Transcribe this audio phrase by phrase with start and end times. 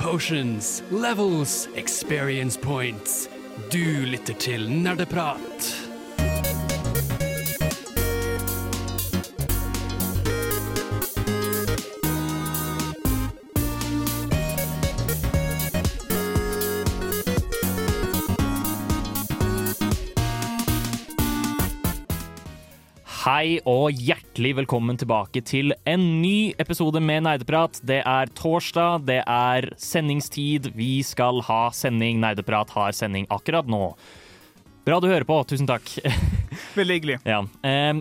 [0.00, 3.28] potions, levels, experience points.
[3.72, 5.89] Du lytter til Nerdeprat.
[23.40, 27.78] Hei og hjertelig velkommen tilbake til en ny episode med Nerdeprat.
[27.88, 30.68] Det er torsdag, det er sendingstid.
[30.76, 32.18] Vi skal ha sending.
[32.20, 33.94] Nerdeprat har sending akkurat nå.
[34.84, 35.38] Bra du hører på.
[35.48, 35.88] Tusen takk.
[36.76, 37.16] Veldig hyggelig.
[37.24, 37.40] Ja.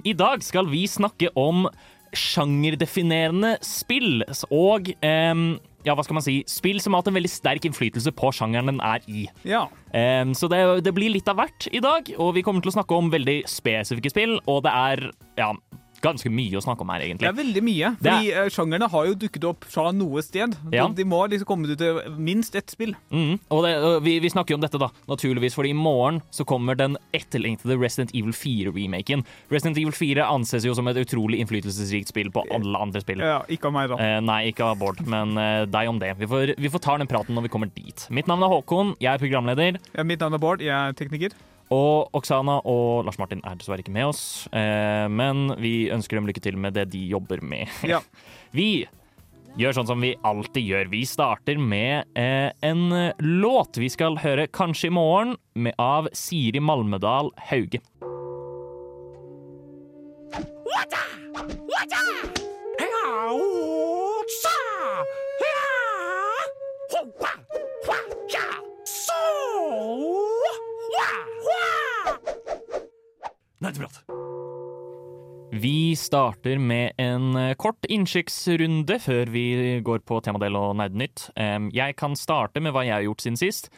[0.03, 1.69] I dag skal vi snakke om
[2.11, 4.25] sjangerdefinerende spill.
[4.51, 4.91] Og
[5.89, 6.39] ja, hva skal man si?
[6.49, 9.25] Spill som har hatt en veldig sterk innflytelse på sjangeren den er i.
[9.47, 9.65] Ja.
[9.89, 12.77] Um, så det, det blir litt av hvert i dag, og vi kommer til å
[12.77, 14.37] snakke om veldig spesifikke spill.
[14.49, 15.05] Og det er
[15.39, 15.51] ja,
[16.01, 17.27] ganske mye å snakke om her, Det egentlig.
[17.29, 17.91] er veldig mye.
[17.97, 20.55] Fordi er- Fordi eh, sjangerne har jo dukket opp fra noe sted.
[20.71, 20.87] Ja.
[20.87, 22.95] De må liksom komme ut til minst ett spill.
[23.11, 23.73] Mm, og det,
[24.03, 27.77] vi, vi snakker jo om dette, da, naturligvis, fordi i morgen så kommer den etterlengtede
[27.79, 29.23] Resident Evil 4-remaken.
[29.51, 33.19] Resident Evil 4 anses jo som et utrolig innflytelsesrikt spill på alle andre spill.
[33.23, 33.97] Ja, ikke av meg, da.
[34.01, 36.15] Eh, nei, ikke av Bård, men eh, deg om det.
[36.19, 38.07] Vi får, vi får ta den praten når vi kommer dit.
[38.09, 39.79] Mitt navn er Håkon, jeg er programleder.
[39.95, 41.35] Ja, mitt navn er Bård, jeg er tekniker.
[41.73, 46.29] Og Oksana og Lars Martin er dessverre ikke med oss, eh, men vi ønsker dem
[46.29, 47.69] lykke til med det de jobber med.
[47.85, 48.01] Ja.
[48.57, 48.87] Vi
[49.59, 50.87] gjør sånn som vi alltid gjør.
[50.89, 56.61] Vi starter med eh, en låt vi skal høre kanskje i morgen, med, av Siri
[56.63, 57.83] Malmedal Hauge.
[73.59, 74.01] Nerdeprat.
[75.51, 79.45] Vi starter med en eh, kort innkikksrunde før vi
[79.85, 81.27] går på temadel og nerdenytt.
[81.73, 83.71] Jeg kan starte med hva jeg har gjort siden sist.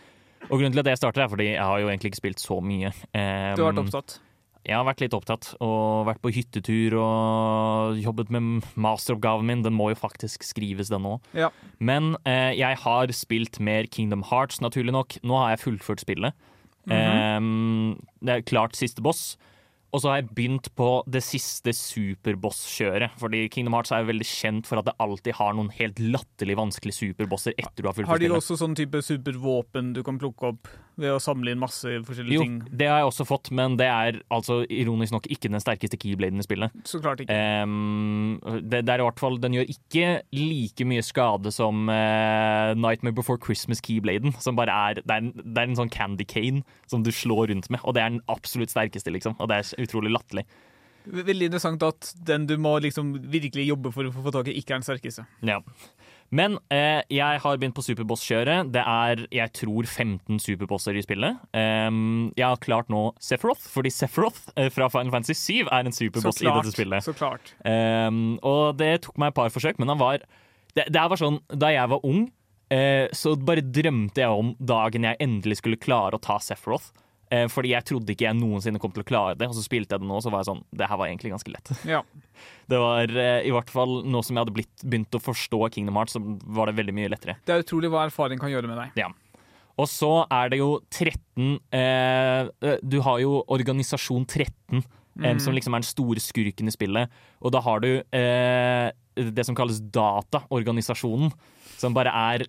[0.50, 2.60] Og grunnen til at jeg starter, er fordi jeg har jo egentlig ikke spilt så
[2.66, 2.92] mye.
[3.14, 4.20] Du har vært opptatt.
[4.62, 9.64] Jeg har vært litt opptatt og vært på hyttetur og jobbet med masteroppgaven min.
[9.66, 11.24] Den må jo faktisk skrives, den òg.
[11.34, 11.50] Ja.
[11.82, 15.18] Men eh, jeg har spilt mer Kingdom Hearts, naturlig nok.
[15.26, 16.38] Nå har jeg fullført spillet.
[16.90, 19.36] Em, det er klart siste boss.
[19.92, 23.18] Og så har jeg begynt på det siste superboss-kjøret.
[23.20, 27.00] Fordi Kingdom Hearts er veldig kjent for at det alltid har noen helt latterlig vanskelige
[27.02, 31.14] superbosser etter du har Har de også sånn type supervåpen du kan plukke opp ved
[31.16, 32.58] å samle inn masse forskjellige Jo, ting?
[32.68, 36.42] det har jeg også fått, men det er altså ironisk nok ikke den sterkeste keybladen
[36.42, 36.76] i spillet.
[36.88, 37.38] Så klart ikke.
[37.64, 42.74] Um, det, det er i hvert fall Den gjør ikke like mye skade som uh,
[42.76, 44.36] Nightmare Before Christmas Keybladen.
[44.44, 47.50] Som bare er det, er en, det er en sånn candy cane som du slår
[47.54, 49.38] rundt med, og det er den absolutt sterkeste, liksom.
[49.40, 50.46] Og det er utrolig latterlig.
[51.02, 54.76] Veldig interessant at den du må liksom virkelig jobbe for å få tak i, ikke
[54.76, 55.26] er den sterkeste.
[55.42, 55.58] Ja.
[56.32, 58.70] Men eh, jeg har begynt på superboss-kjøret.
[58.72, 61.42] Det er, jeg tror, 15 superbosser i spillet.
[61.52, 65.96] Um, jeg har klart nå Sephiroth, fordi Sephiroth eh, fra Final Fantasy 7 er en
[65.96, 67.04] superboss i dette spillet.
[67.04, 67.52] Så klart.
[67.68, 70.24] Um, og det tok meg et par forsøk, men han var
[70.78, 72.26] det, det var sånn, Da jeg var ung,
[72.72, 76.94] eh, så bare drømte jeg om dagen jeg endelig skulle klare å ta Sephiroth.
[77.32, 79.96] Eh, fordi jeg trodde ikke jeg noensinne kom til å klare det, og så spilte
[79.96, 81.74] jeg det nå, så var jeg sånn Det her var egentlig ganske lett.
[81.88, 82.04] Ja.
[82.72, 86.00] Det var eh, i hvert fall nå som jeg hadde blitt, begynt å forstå Kingdom
[86.00, 86.22] Hearts, så
[86.56, 87.36] var det veldig mye lettere.
[87.46, 89.04] Det er utrolig hva erfaring kan gjøre med deg.
[89.04, 89.10] Ja.
[89.80, 94.84] Og så er det jo 13 eh, eh, Du har jo Organisasjon 13,
[95.24, 97.22] eh, som liksom er den store skurken i spillet.
[97.42, 101.32] Og da har du eh, det som kalles Dataorganisasjonen.
[101.82, 102.44] Som bare er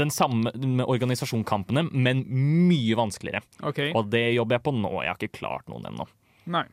[0.00, 2.22] den samme med organisasjonskampene, men
[2.70, 3.42] mye vanskeligere.
[3.68, 3.90] Okay.
[3.92, 4.92] Og det jobber jeg på nå.
[5.04, 6.06] Jeg har ikke klart noen ennå.
[6.48, 6.64] Nei.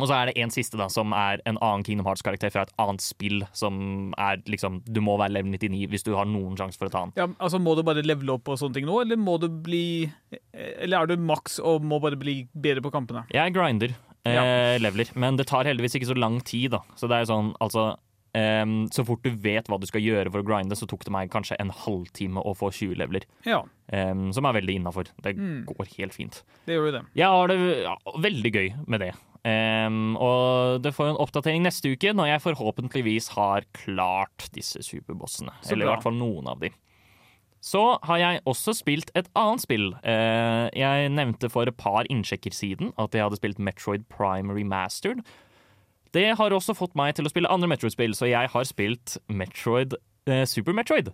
[0.00, 2.72] Og så er det en siste, da, som er en annen Kingdom Hearts-karakter fra et
[2.80, 3.42] annet spill.
[3.52, 6.94] Som er liksom Du må være level 99 hvis du har noen sjanse for å
[6.94, 7.12] ta den.
[7.20, 10.08] Ja, altså Må du bare levele opp og sånne ting nå, eller må du bli
[10.56, 13.26] Eller er du maks og må bare bli bedre på kampene?
[13.34, 13.92] Jeg grinder
[14.24, 14.78] eh, Ja.
[14.80, 16.70] leveler, men det tar heldigvis ikke så lang tid.
[16.78, 17.90] da Så det er sånn, altså
[18.34, 21.10] em, Så fort du vet hva du skal gjøre for å grinde, så tok det
[21.12, 23.24] meg kanskje en halvtime å få 20 leveler.
[23.46, 23.62] Ja,
[23.92, 25.08] Um, som er veldig innafor.
[25.20, 25.64] Det Mm.
[25.66, 26.42] går helt fint.
[26.64, 27.06] det gjør jo det.
[27.16, 29.14] Jeg har det ja, veldig gøy med det.
[29.44, 35.50] Um, og det får en oppdatering neste uke, når jeg forhåpentligvis har klart disse superbossene.
[35.72, 36.70] Eller i hvert fall noen av de.
[37.60, 39.90] Så har jeg også spilt et annet spill.
[40.04, 45.24] Uh, jeg nevnte for et par innsjekker siden at jeg hadde spilt Metroid Primary Remastered.
[46.16, 49.94] Det har også fått meg til å spille andre Metroid-spill, så jeg har spilt Metroid,
[50.26, 51.12] eh, Super Metroid.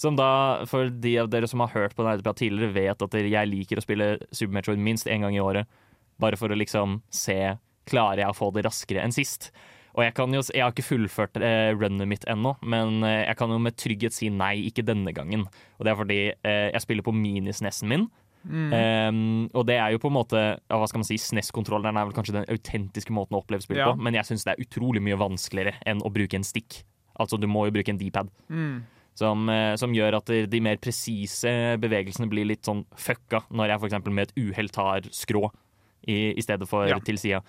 [0.00, 3.50] Som da, for de av dere som har hørt på Nerdeprat tidligere, vet at jeg
[3.50, 5.68] liker å spille Super Metroid minst én gang i året.
[6.20, 7.56] Bare for å liksom se
[7.90, 9.48] Klarer jeg å få det raskere enn sist.
[9.96, 13.50] Og jeg, jo, jeg har ikke fullført eh, runnet mitt ennå, men eh, jeg kan
[13.50, 15.48] jo med trygghet si nei, ikke denne gangen.
[15.80, 18.06] Og det er fordi eh, jeg spiller på minisnessen min.
[18.48, 22.06] Ehm, og det er jo på en måte ja, Hva skal man si, SNES-kontrolleren er
[22.08, 23.90] vel kanskje den autentiske måten å oppleve spill Ja.
[23.92, 26.84] på, men jeg syns det er utrolig mye vanskeligere enn å bruke en stick.
[27.20, 28.30] Altså, du må jo bruke en D-pad.
[28.48, 28.82] Mm.
[29.14, 33.80] Som, eh, som gjør at de, mer presise bevegelsene blir litt sånn fucka når jeg
[33.82, 34.06] f.eks.
[34.08, 35.50] med et uhell tar skrå
[36.08, 36.98] i, i stedet for Ja.
[37.04, 37.42] til sida.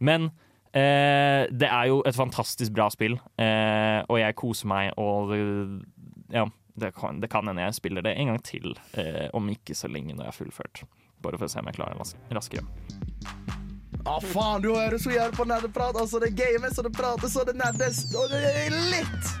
[0.00, 0.30] Men
[0.72, 5.34] eh, det er jo et fantastisk bra spill, eh, og jeg koser meg, og
[6.32, 6.46] ja,
[6.80, 9.90] det kan, det kan hende jeg spiller det en gang til eh, om ikke så
[9.90, 10.82] lenge når jeg har fullført.
[11.20, 12.38] Bare for å se om jeg klarer det raskere.
[12.38, 12.64] raskere.
[14.08, 16.00] ah, faen, du hører så jævlig på nerdeprat.
[16.00, 19.34] Altså, det games, og det prates, og det nerdes, og det er litt.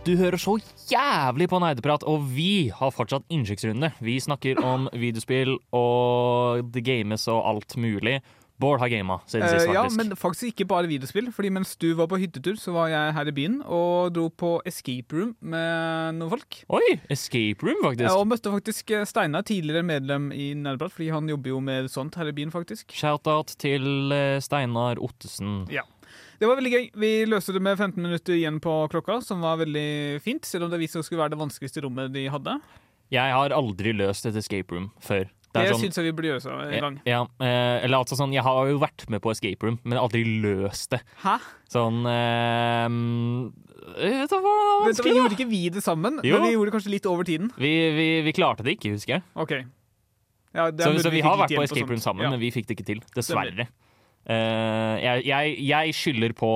[0.00, 0.54] Du hører så
[0.88, 3.92] jævlig på Nerdeprat, og vi har fortsatt innsjekksrunde.
[4.00, 8.16] Vi snakker om videospill og det games og alt mulig.
[8.60, 9.72] Bård har gama siden Eh, faktisk.
[9.74, 11.30] ja, men faktisk ikke bare videospill.
[11.32, 14.50] Fordi mens du var på hyttetur, så var jeg her i byen og dro på
[14.68, 16.58] escape room med noen folk.
[16.76, 16.98] Oi!
[17.10, 18.06] Escape room, faktisk.
[18.08, 21.88] Ja, og møtte faktisk eh, Steinar, tidligere medlem i Nerdeprat, fordi han jobber jo med
[21.90, 22.92] sånt her i byen, faktisk.
[22.92, 25.64] Shout-out til eh, Steinar Ottesen.
[25.72, 25.86] Ja.
[26.40, 26.84] Det var veldig gøy.
[26.96, 30.44] Vi løste det med 15 minutter igjen på klokka, som var veldig fint.
[30.48, 32.54] Selv om det viste seg å skulle være det vanskeligste rommet de hadde.
[33.12, 35.28] Jeg har aldri løst et escape room før.
[35.50, 36.96] Det Det sånn, syns jeg vi burde gjøre så en gang.
[37.08, 40.22] ja, eh, eller altså sånn, Jeg har jo vært med på escape room, men aldri
[40.44, 41.00] løst det.
[41.24, 41.38] Hæ?
[41.70, 42.04] Sånn
[43.90, 46.20] hva, det var vanskelig, gjorde ikke vi det sammen?
[46.22, 46.38] Jo.
[46.38, 47.50] Men vi gjorde kanskje litt over tiden.
[47.58, 49.24] Vi, vi, vi klarte det ikke, husker jeg.
[49.34, 49.54] Ok.
[50.54, 52.30] Ja, det Så, så vi har vært på escape room sammen, Ja.
[52.30, 53.02] men vi fikk det ikke til.
[53.14, 53.68] Dessverre.
[54.30, 56.50] Uh, jeg, jeg, jeg skylder på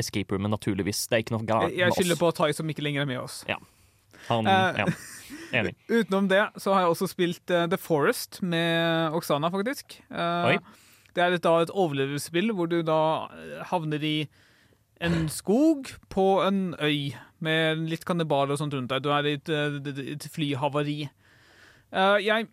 [0.00, 1.06] escape roomet, naturligvis.
[1.08, 1.78] Det er ikke noe galt med oss.
[1.80, 3.44] jeg skylder på Tai, som ikke lenger er med oss.
[4.28, 4.88] Han, uh, ja.
[5.56, 5.74] Enig.
[5.90, 9.98] Utenom det så har jeg også spilt uh, The Forest med Oksana, faktisk.
[10.10, 10.60] Uh.
[11.10, 14.28] Det er et, da et overlevelsesspill hvor du da eh, havner i
[15.02, 19.02] en skog på en øy med litt kannibaler og sånt rundt deg.
[19.02, 19.50] Du er i et,
[20.14, 21.08] et flyhavari.
[21.90, 22.46] Uh, jeg,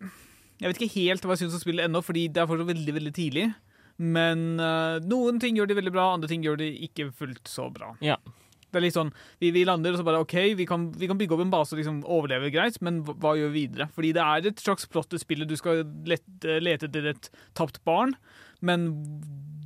[0.58, 2.96] jeg vet ikke helt hva jeg syns om spillet ennå, fordi det er fortsatt veldig
[2.98, 3.46] veldig tidlig.
[3.98, 4.42] Men
[5.10, 7.96] noen ting gjør de veldig bra, andre ting gjør de ikke fullt så bra.
[7.98, 8.14] Ja.
[8.68, 9.10] Det er litt sånn,
[9.40, 11.74] vi, vi lander og så bare OK, vi kan, vi kan bygge opp en base
[11.74, 13.88] og liksom overleve greit, men hva, hva gjør vi videre?
[13.94, 15.48] Fordi det er et slags plott i spillet.
[15.48, 18.14] Du skal lette, lete etter et tapt barn,
[18.60, 18.90] men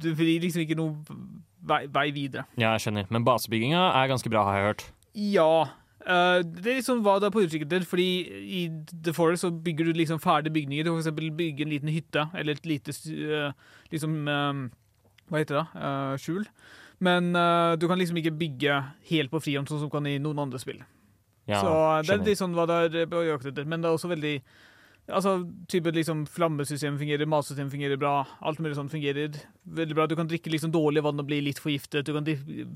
[0.03, 1.19] du blir liksom ikke noe
[1.67, 2.47] vei, vei videre.
[2.57, 3.07] ja, jeg skjønner.
[3.13, 4.85] Men basebygginga er ganske bra, har jeg hørt.
[5.19, 5.53] Ja.
[6.03, 8.07] Uh, det er liksom hva du er på utkikk etter, fordi
[8.43, 10.87] i The Forest så bygger du liksom ferdige bygninger.
[10.87, 13.53] Du kan eksempel bygge en liten hytte, eller et lite uh,
[13.93, 14.63] liksom eh,
[15.31, 15.67] Hva heter det?
[15.79, 16.47] Uh, skjul.
[17.03, 18.79] Men uh, du kan liksom ikke bygge
[19.11, 20.83] helt på frihånd, sånn som du kan i noen andre spill.
[21.51, 21.73] Ja, så
[22.07, 23.65] det er litt sånn hva det er.
[23.67, 24.37] Men det er også veldig
[25.13, 25.33] Altså,
[25.69, 28.15] type liksom Flammesystemet fungerer, matsystemet fungerer bra.
[28.43, 29.35] Alt mulig sånn fungerer
[29.69, 30.07] veldig bra.
[30.11, 32.07] Du kan drikke liksom dårlig vann og bli litt forgiftet.
[32.09, 32.25] Du kan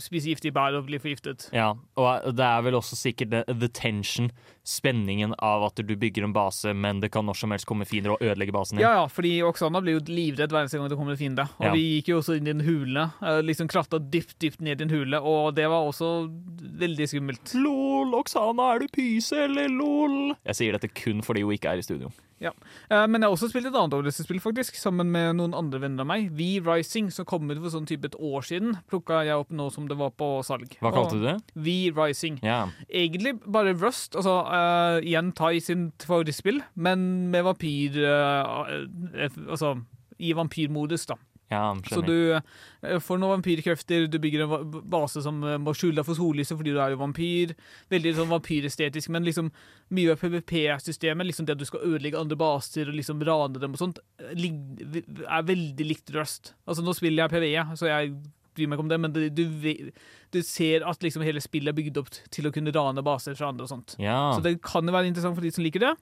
[0.02, 1.48] spise giftige bær og bli forgiftet.
[1.56, 4.30] Ja, og det er vel også sikkert the, the tension,
[4.66, 8.14] spenningen av at du bygger en base, men det kan når som helst komme fiender
[8.16, 8.84] og ødelegge basen din.
[8.84, 11.48] Ja, ja, fordi Oksana blir jo livredd hver eneste gang det kommer en fiende.
[11.58, 11.72] Og Ja.
[11.72, 13.06] vi gikk jo også inn i en hule.
[13.22, 16.28] eh, Liksom kratta dypt, dypt ned i en hule, og det var også
[16.82, 17.54] veldig skummelt.
[17.54, 20.34] Lol, Oksana, er du pyse, eller lol?
[20.44, 22.10] Jeg sier dette kun fordi hun ikke er i studio.
[22.40, 26.04] Eh, Men jeg har også spilt et annet overlevelsesspill, faktisk, sammen med noen andre venner
[26.04, 26.28] av meg.
[26.36, 29.88] V-Rising, som kom ut for sånn type et år siden, plukka jeg opp nå som
[29.88, 30.76] det var på salg.
[30.84, 31.36] Hva kalte du det?
[31.54, 32.40] V-Rising.
[32.44, 32.66] Ja.
[32.88, 38.68] Egentlig bare Rust, altså uh, igjen Tai sin favorittspill, men med vampyr uh,
[39.46, 39.76] Altså
[40.18, 41.16] i vampyrmodus, da.
[41.48, 46.00] Ja, Så du eh, får noen vampyrkrefter, du bygger en base som eh, må skjule
[46.00, 47.52] deg for sollyset fordi du er jo vampyr.
[47.92, 49.52] Veldig sånn vampyrestetisk, men liksom
[49.94, 53.76] mye av PVP-systemet, liksom det at du skal ødelegge andre baser og liksom rane dem
[53.76, 54.48] og sånt, eh,
[55.22, 56.56] er veldig likt Rust.
[56.66, 58.16] Altså nå spiller jeg PVE, så jeg
[58.56, 59.92] bryr meg ikke om det, men det, du,
[60.34, 63.52] du ser at liksom hele spillet er bygd opp til å kunne rane baser fra
[63.52, 63.94] andre og sånt.
[64.02, 64.32] ja.
[64.34, 65.94] Så det kan jo være interessant for de som liker det.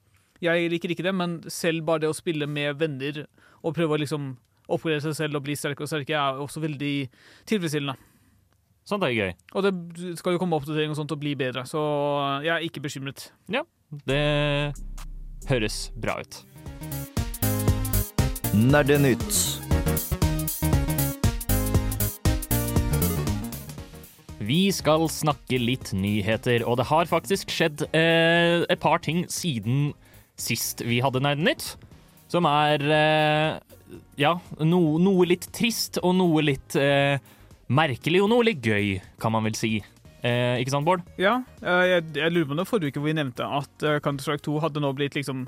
[0.44, 3.26] Jeg liker ikke det, men selv bare det å spille med venner
[3.60, 4.34] og prøve å liksom
[4.68, 6.94] oppgradere seg selv og bli sterkere og sterkere, er også veldig
[7.50, 7.96] tilfredsstillende.
[8.84, 9.30] Sånt er gøy.
[9.56, 9.72] Og det
[10.20, 11.80] skal jo komme oppdatering og sånt og bli bedre, så
[12.44, 13.30] jeg er ikke bekymret.
[13.52, 13.64] Ja,
[14.04, 14.74] Det
[15.48, 16.42] høres bra ut.
[18.54, 19.64] Nerdenytt.
[24.44, 29.94] Vi skal snakke litt nyheter, og det har faktisk skjedd eh, et par ting siden
[30.36, 31.74] sist vi hadde Nerdenytt.
[32.28, 33.73] Som er eh,
[34.18, 37.18] ja, no, noe litt trist og noe litt eh,
[37.68, 39.76] merkelig og noe litt gøy, kan man vel si.
[40.24, 41.04] Eh, ikke sant, Bård?
[41.20, 44.44] Ja, eh, jeg, jeg lurer på det forrige uke hvor vi nevnte at eh, Counter-Strike
[44.46, 45.44] 2 hadde nå blitt liksom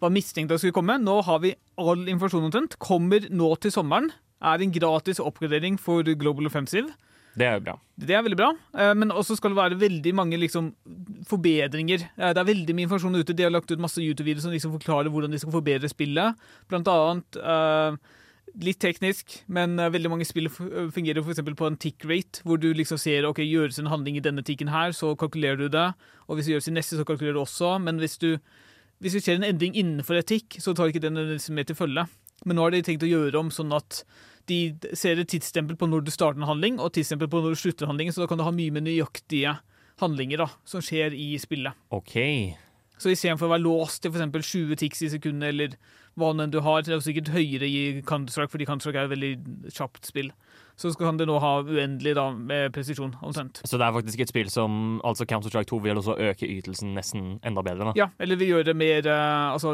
[0.00, 0.98] var mistenkt at skulle komme.
[1.00, 2.76] Nå har vi all informasjon omtrent.
[2.82, 4.10] Kommer nå til sommeren.
[4.44, 6.92] Er en gratis oppgradering for Global Offensive.
[7.36, 7.74] Det er jo bra.
[8.00, 8.50] Det er veldig bra.
[8.76, 10.70] Eh, Men også skal det være veldig mange liksom,
[11.28, 12.06] forbedringer.
[12.16, 13.36] Eh, Det er veldig mye informasjon ute.
[13.36, 16.36] De har lagt ut masse YouTube-videoer som liksom forklarer hvordan de skal forbedre spillet.
[16.68, 17.96] Blant annet eh,
[18.56, 21.42] litt teknisk, men veldig mange spill fungerer f.eks.
[21.44, 24.70] på en tick rate, hvor du liksom ser ok, gjøres en handling i denne ticken
[24.72, 25.90] her, så kalkulerer du det.
[26.28, 27.76] Og hvis det gjøres i neste, så kalkulerer du også.
[27.82, 28.38] Men hvis du
[29.02, 32.06] hvis det skjer en endring innenfor et tikk, så tar ikke den med til følge.
[32.48, 34.02] Men nå har de tenkt å gjøre om sånn at
[34.50, 34.60] de
[34.96, 37.90] ser et tidsstempel på når du starter en handling, og tidsstempel på når du slutter
[37.90, 39.56] handlingen, så da kan du ha mye mer nøyaktige
[40.02, 41.76] handlinger da, som skjer i spillet.
[41.94, 42.16] OK.
[43.00, 44.52] Så istedenfor å være låst til f.eks.
[44.52, 45.76] 20 tics i sekundet, eller
[46.16, 49.08] hva nå enn du har, det er jo sikkert høyere i Counter-Strike, fordi Counter-Strike er
[49.08, 49.32] et veldig
[49.76, 50.30] kjapt spill,
[50.76, 53.62] så kan det nå ha uendelig da, med presisjon, omtrent.
[53.64, 57.38] Så det er faktisk et spill som altså Counter-Strike 2 vil også øke ytelsen nesten
[57.48, 57.86] enda bedre.
[57.88, 57.92] da.
[57.96, 59.72] Ja, eller vil gjøre det mer eh, Altså,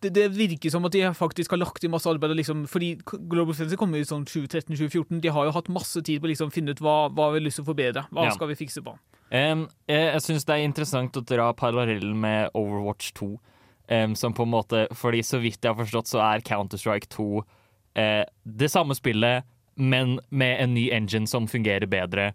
[0.00, 2.32] det, det virker som at de faktisk har lagt i masse arbeid.
[2.38, 5.20] Liksom, fordi Global Fantasy kom i sånn 2013-2014.
[5.20, 7.44] De har jo hatt masse tid på å liksom finne ut hva, hva vi har
[7.44, 8.06] lyst til å forbedre.
[8.10, 8.32] Hva Ja.
[8.36, 8.96] skal vi fikse på?
[9.28, 13.28] Um, jeg jeg syns det er interessant å dra parallellen med Overwatch 2.
[13.90, 17.42] Um, som på en måte, fordi så vidt jeg har forstått, så er Counter-Strike 2
[17.96, 19.44] eh, det samme spillet,
[19.78, 22.32] men med en ny engine som fungerer bedre,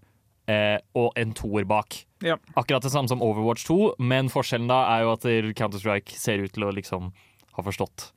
[0.48, 2.06] eh, og en toer bak.
[2.24, 2.38] Ja.
[2.56, 5.28] Akkurat det samme som Overwatch 2, men forskjellen da er jo at
[5.60, 7.12] Counter-Strike ser ut til å liksom
[7.58, 8.12] ha forstått.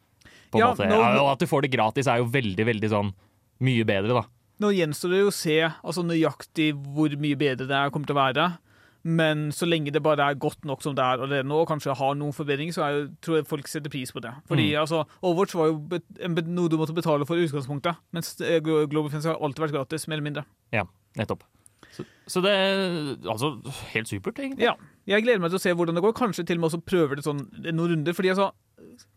[0.50, 0.87] På en Ja, måte.
[0.88, 3.12] nå- Ja, og at du får det gratis, er jo veldig, veldig sånn
[3.61, 4.25] mye bedre, da.
[4.61, 8.16] Nå gjenstår det jo å se altså nøyaktig hvor mye bedre det er, kommer til
[8.16, 8.59] å være.
[9.06, 11.94] Men så lenge det bare er godt nok som det er allerede nå, og kanskje
[11.94, 14.32] har noen forbedringer, så er tror jeg folk setter pris på det.
[14.50, 18.58] Fordi altså, Overwatch var jo en, noe du måtte betale for i utgangspunktet, mens eh,
[18.64, 20.46] Global Fence har alltid vært gratis, mer eller mindre.
[20.75, 20.88] Ja,
[21.20, 21.46] nettopp.
[21.94, 23.54] Så, så det er altså
[23.92, 24.66] helt supert, egentlig.
[24.66, 24.75] Ja.
[25.06, 26.16] Jeg gleder meg til å se hvordan det går.
[26.18, 28.16] Kanskje til og med også prøver det sånn noen runder.
[28.16, 28.50] Fordi altså,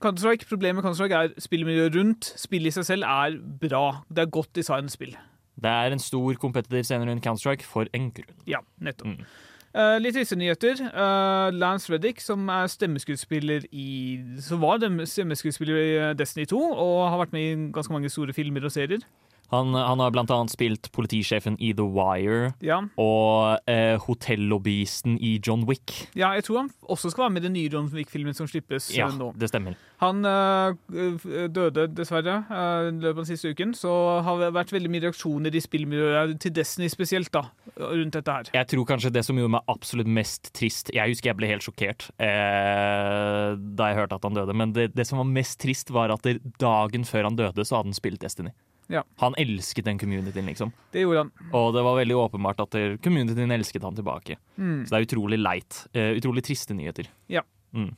[0.03, 2.29] Counter-Strike, Problemet med Counter-Strike er spillmiljøet rundt.
[2.39, 3.83] Spillet i seg selv er bra.
[4.07, 5.17] Det er godt designet spill.
[5.59, 8.37] Det er en stor kompetitiv scene rundt Counter-Strike for en grunn.
[8.47, 9.17] Ja, nettopp.
[9.17, 9.48] Mm.
[9.69, 10.79] Eh, litt triste nyheter.
[10.89, 17.09] Uh, Lance Reddick, som er stemmeskuespiller i Som var stemmeskuespiller i eh, Destiny 2, og
[17.09, 19.05] har vært med i ganske mange store filmer og serier.
[19.53, 25.65] Han, han har annet spilt politisjefen i The Wire Ja, og eh, hotellobbyisten i John
[25.69, 26.09] Wick.
[26.15, 28.91] ja jeg tror han også skal være med i den nye John Wick-filmen som slippes
[28.95, 29.31] Ja, eh, nå.
[29.39, 29.77] det stemmer.
[29.99, 33.91] Han øh, døde dessverre i i løpet av den siste uken, så
[34.25, 37.45] har det vært veldig mye reaksjoner i spillmiljøet til Destiny spesielt da,
[37.79, 38.51] rundt dette her.
[38.55, 41.65] Jeg tror kanskje det som gjorde meg absolutt mest trist Jeg husker jeg ble helt
[41.65, 45.93] sjokkert eh, da jeg hørte at han døde, men det, det som var mest trist,
[45.95, 46.27] var at
[46.61, 48.53] dagen før han døde, så hadde han spilt Destiny.
[48.89, 49.03] Ja.
[49.21, 50.71] Han elsket den communityen, liksom.
[50.91, 51.31] Det gjorde han.
[51.53, 54.39] Og det var veldig åpenbart at communityen elsket han tilbake.
[54.57, 54.79] Mm.
[54.85, 55.83] Så det er utrolig leit.
[55.93, 57.09] Uh, utrolig triste nyheter.
[57.29, 57.43] Ja.
[57.77, 57.91] Mm.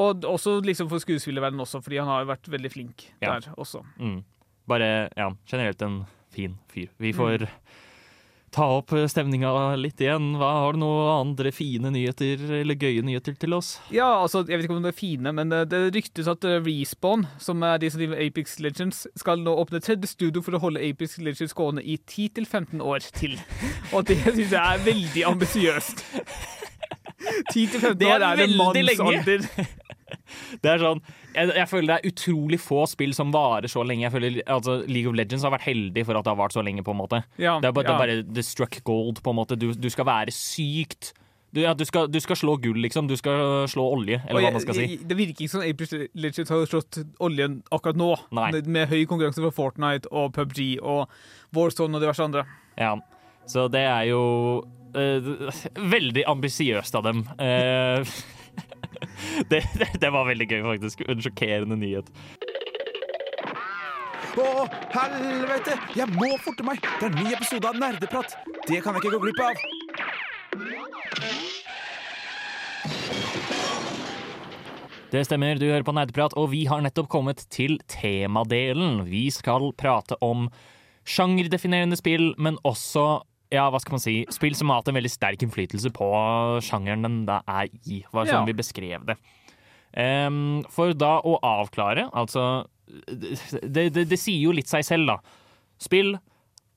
[0.00, 3.34] Og også liksom for skuespillerverdenen også, fordi han har vært veldig flink Ja.
[3.36, 3.82] der også.
[3.98, 4.22] Mm.
[4.70, 6.88] Bare ja, generelt en fin fyr.
[6.98, 7.48] Vi får
[8.54, 10.32] ta opp stemninga litt igjen.
[10.40, 13.76] Hva Har du noen andre fine nyheter eller gøye nyheter til oss?
[13.94, 16.58] Ja, altså, jeg vet ikke om det er fine, men det, det ryktes at eh,
[16.66, 20.62] Respawn, som er de som driver Apex Legends, skal nå åpne tredje studio for å
[20.64, 23.38] holde Apex Legends gående i 10-15 år til.
[23.94, 26.04] Og det syns jeg er veldig ambisiøst.
[27.54, 29.46] 10-15 Det er år er en mannsalder.
[30.62, 31.02] Det er sånn,
[31.34, 34.06] jeg, jeg føler det er utrolig få spill som varer så lenge.
[34.08, 36.64] Jeg føler altså, League of Legends har vært heldig for at det har vart så
[36.66, 36.84] lenge.
[36.86, 37.88] på en måte Ja, Det er bare, ja.
[37.88, 39.22] det er bare the struck gold.
[39.22, 41.12] på en måte Du, du skal være sykt
[41.50, 43.08] du, ja, du, skal, du skal slå gull, liksom.
[43.10, 44.98] Du skal slå olje, eller Og hva man skal si.
[45.02, 48.50] Det virker ikke som Apex Legends har slått oljen akkurat nå, Nei.
[48.70, 51.10] med høy konkurranse fra Fortnite og PubG og
[51.56, 52.44] Warzone og diverse andre.
[52.78, 52.94] Ja,
[53.50, 54.22] Så det er jo
[54.94, 55.32] uh,
[55.74, 57.24] veldig ambisiøst av dem.
[57.42, 58.06] Eh,
[59.50, 61.04] det, det, det var veldig gøy, faktisk.
[61.08, 62.10] En sjokkerende nyhet.
[64.38, 65.74] Å, helvete!
[65.98, 66.78] Jeg må forte meg!
[67.00, 68.36] Det er en ny episode av Nerdeprat.
[68.68, 69.54] Det kan jeg ikke gå glipp av.
[75.10, 79.00] Det stemmer, du hører på Nerdprat, og vi har nettopp kommet til temadelen.
[79.08, 80.46] Vi skal prate om
[81.02, 85.10] sjangerdefinerende spill, men også ja, hva skal man si, spill som har hatt en veldig
[85.10, 86.08] sterk innflytelse på
[86.64, 88.02] sjangeren den da er i.
[88.14, 88.48] Var sånn Ja.
[88.48, 89.16] vi beskrev det.
[89.90, 92.66] Um, for da å avklare, altså
[93.10, 95.18] det, det, det sier jo litt seg selv, da.
[95.82, 96.14] Spill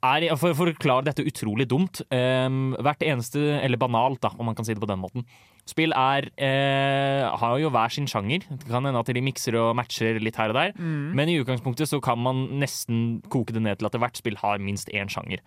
[0.03, 4.49] er, for, for å forklare dette utrolig dumt, um, hvert eneste, eller banalt, da, om
[4.49, 5.27] man kan si det på den måten.
[5.69, 8.43] Spill er, eh, har jo hver sin sjanger.
[8.49, 10.73] Det kan hende at de mikser og matcher litt her og der.
[11.15, 14.59] Men i utgangspunktet så kan man nesten koke det ned til at hvert spill har
[14.59, 15.39] minst én sjanger.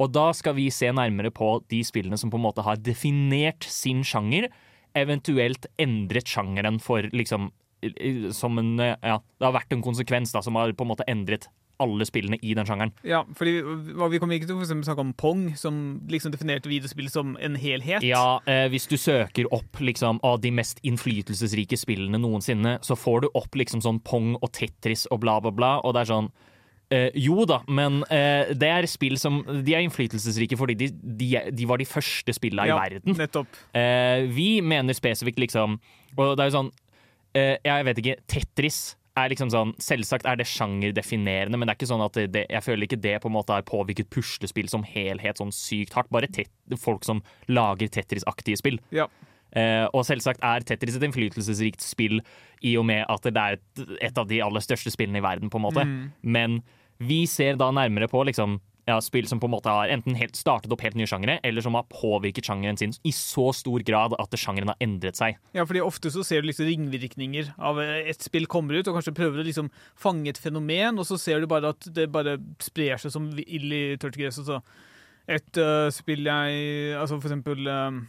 [0.00, 3.66] Og da skal vi se nærmere på de spillene som på en måte har definert
[3.68, 4.48] sin sjanger,
[4.94, 7.50] eventuelt endret sjangeren for liksom
[8.32, 11.06] som en eh, Ja, det har vært en konsekvens da, som har på en måte
[11.10, 11.50] endret
[11.82, 12.92] alle spillene i den sjangeren.
[13.02, 17.34] Ja, fordi Vi kommer ikke til å snakke om Pong, som liksom definerte videospill som
[17.42, 18.04] en helhet.
[18.06, 23.24] Ja, eh, hvis du søker opp liksom av de mest innflytelsesrike spillene noensinne, så får
[23.24, 26.32] du opp liksom sånn Pong og Tetris og bla, bla, bla, og det er sånn
[26.92, 31.30] eh, jo da, men eh, det er spill som De er innflytelsesrike fordi de, de,
[31.52, 33.16] de var de første spillene Ja, i verden.
[33.18, 33.60] Nettopp.
[33.76, 35.78] Eh, vi mener spesifikt liksom
[36.16, 36.70] Og det er jo sånn
[37.36, 38.82] eh, Jeg vet ikke, Tetris
[39.14, 42.46] er liksom sånn Selvsagt er det sjangerdefinerende, men det er ikke sånn at det, det,
[42.50, 46.10] jeg føler ikke det på en måte har påvirket puslespill som helhet sånn sykt hardt.
[46.14, 46.50] Bare tet,
[46.82, 48.80] folk som lager Tetris-aktige spill.
[48.94, 49.06] Ja.
[49.54, 52.20] Eh, og selvsagt er Tetris et innflytelsesrikt spill
[52.64, 55.52] i og med at det er et, et av de aller største spillene i verden,
[55.52, 55.86] på en måte.
[55.86, 55.98] Mm.
[56.22, 56.62] Men
[57.02, 60.36] vi ser da nærmere på liksom ja, spill som på en måte har enten helt
[60.36, 64.16] startet opp helt nye sjangere, eller som har påvirket sjangeren sin i så stor grad
[64.20, 65.38] at sjangeren har endret seg.
[65.56, 68.98] Ja, fordi ofte så ser du liksom ringvirkninger av eh, et spill kommer ut, og
[68.98, 69.70] kanskje prøver å liksom
[70.00, 73.72] fange et fenomen, og så ser du bare at det bare sprer seg som ild
[73.72, 74.42] i tørt gress.
[75.24, 78.02] Et uh, spill jeg Altså for eksempel um,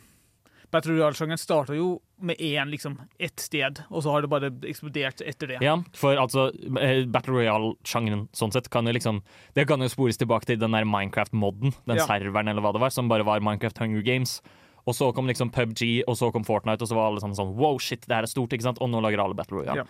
[0.75, 5.48] Battle starta jo med én, liksom, ett sted, og så har det bare eksplodert etter
[5.53, 5.58] det.
[5.63, 9.22] Ja, for altså eh, Battle Royale-sjangeren sånn sett kan jo liksom
[9.55, 12.05] Det kan jo spores tilbake til den der Minecraft-modden, den Ja.
[12.08, 14.41] serveren eller hva det var, som bare var Minecraft Hunger Games.
[14.86, 17.55] Og så kom liksom PubG, og så kom Fortnite, og så var alle sammen sånn
[17.58, 18.82] wow, shit, det her er stort, ikke sant?
[18.82, 19.84] Og nå lager alle Battle Royale.
[19.84, 19.86] Ja.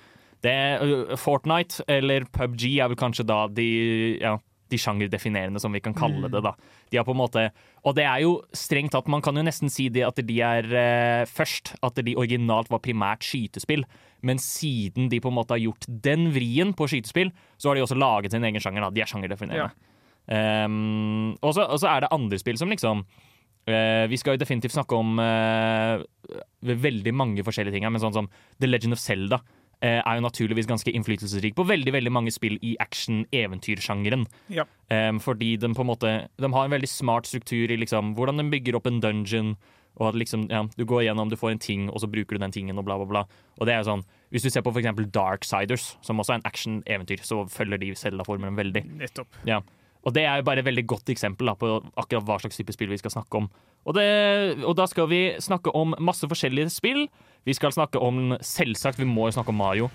[0.45, 3.67] Det, øh, Fortnite eller PubG er vel kanskje da de,
[4.21, 4.37] ja,
[4.71, 6.41] de sjangerdefinerende, som vi kan kalle det.
[6.43, 6.55] da.
[6.91, 7.49] De har på en måte,
[7.85, 10.65] Og det er jo strengt tatt, man kan jo nesten si det at de er
[10.73, 13.85] eh, først, at de originalt var primært skytespill.
[14.25, 17.85] Men siden de på en måte har gjort den vrien på skytespill, så har de
[17.85, 18.87] også laget sin egen sjanger.
[18.87, 18.89] da.
[18.89, 19.73] De er sjangerdefinerende.
[20.25, 23.03] Um, og så er det andre spill som liksom
[23.69, 26.01] uh, Vi skal jo definitivt snakke om uh,
[26.65, 29.43] veldig mange forskjellige ting her, men sånn som The Legend of Zelda
[29.83, 34.25] er jo naturligvis ganske innflytelsesrik på veldig veldig mange spill i action-eventyrsjangeren.
[34.53, 34.65] Ja.
[34.89, 38.37] Um, fordi de på en måte De har en veldig smart struktur i liksom hvordan
[38.37, 39.55] de bygger opp en dungeon.
[39.95, 42.43] Og at liksom, ja, Du går gjennom, du får en ting, og så bruker du
[42.43, 43.23] den tingen, og bla, bla, bla.
[43.59, 46.49] Og det er jo sånn, Hvis du ser på eksempel Darksiders, som også er en
[46.49, 48.83] action-eventyr, så følger de Zelda-formelen veldig.
[48.99, 49.39] Nettopp.
[49.47, 49.61] Ja.
[50.05, 52.73] Og det er jo bare et veldig godt eksempel da, på akkurat hva slags type
[52.75, 53.47] spill vi skal snakke om.
[53.85, 54.05] Og, det,
[54.65, 57.07] og da skal vi snakke om masse forskjellige spill.
[57.45, 59.89] Vi skal snakke om Selvsagt, vi må jo snakke om Mario.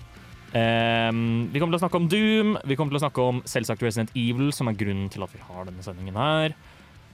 [0.51, 3.83] Um, vi kommer til å snakke om Doom, vi kommer til å snakke om selvsagt
[3.85, 6.55] Resident Evil, som er grunnen til at vi har denne sendingen her.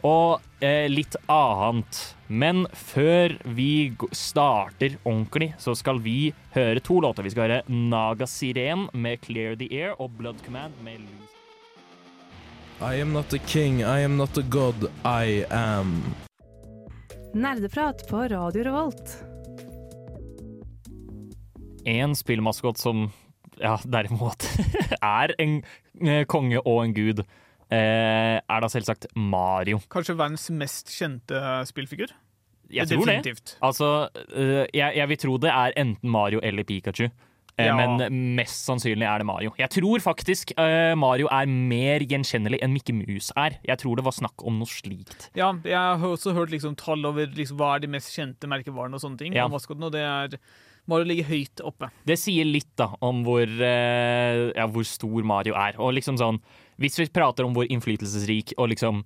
[0.06, 2.02] Og eh, litt annet.
[2.30, 7.26] Men før vi starter ordentlig, så skal vi høre to låter.
[7.26, 11.34] Vi skal høre Naga Siren med Clear the Air og Blood Command med Lose
[12.78, 15.98] I am not a king, I am not a god, I am.
[17.34, 19.18] Nerdeprat på Radio Revolt.
[21.88, 23.08] En spillmaskot som
[23.62, 24.46] ja, derimot
[25.02, 25.60] er en
[26.04, 27.24] eh, konge og en gud,
[27.74, 29.80] eh, er da selvsagt Mario.
[29.94, 32.14] Kanskje verdens mest kjente spillfigur?
[32.68, 33.22] Jeg tror det.
[33.22, 33.56] Definitivt.
[33.64, 37.08] Altså, eh, jeg, jeg vil tro det er enten Mario eller Pikachu.
[37.58, 37.74] Eh, Ja.
[37.74, 39.52] Men mest sannsynlig er det Mario.
[39.58, 43.56] Jeg tror faktisk eh, Mario er mer gjenkjennelig enn Mikke Mus er.
[43.66, 45.32] Jeg tror det var snakk om noe slikt.
[45.34, 49.00] Ja, jeg har også hørt liksom tall over liksom, hva er de mest kjente merkevarene
[49.00, 49.34] og sånne ting.
[49.34, 49.48] Ja.
[49.50, 50.38] Og og det er
[50.88, 51.90] Mario ligger høyt oppe.
[52.08, 55.80] Det sier litt da om hvor, eh, ja, hvor stor Mario er.
[55.80, 56.42] Og liksom sånn,
[56.78, 59.02] Hvis vi prater om hvor innflytelsesrik og liksom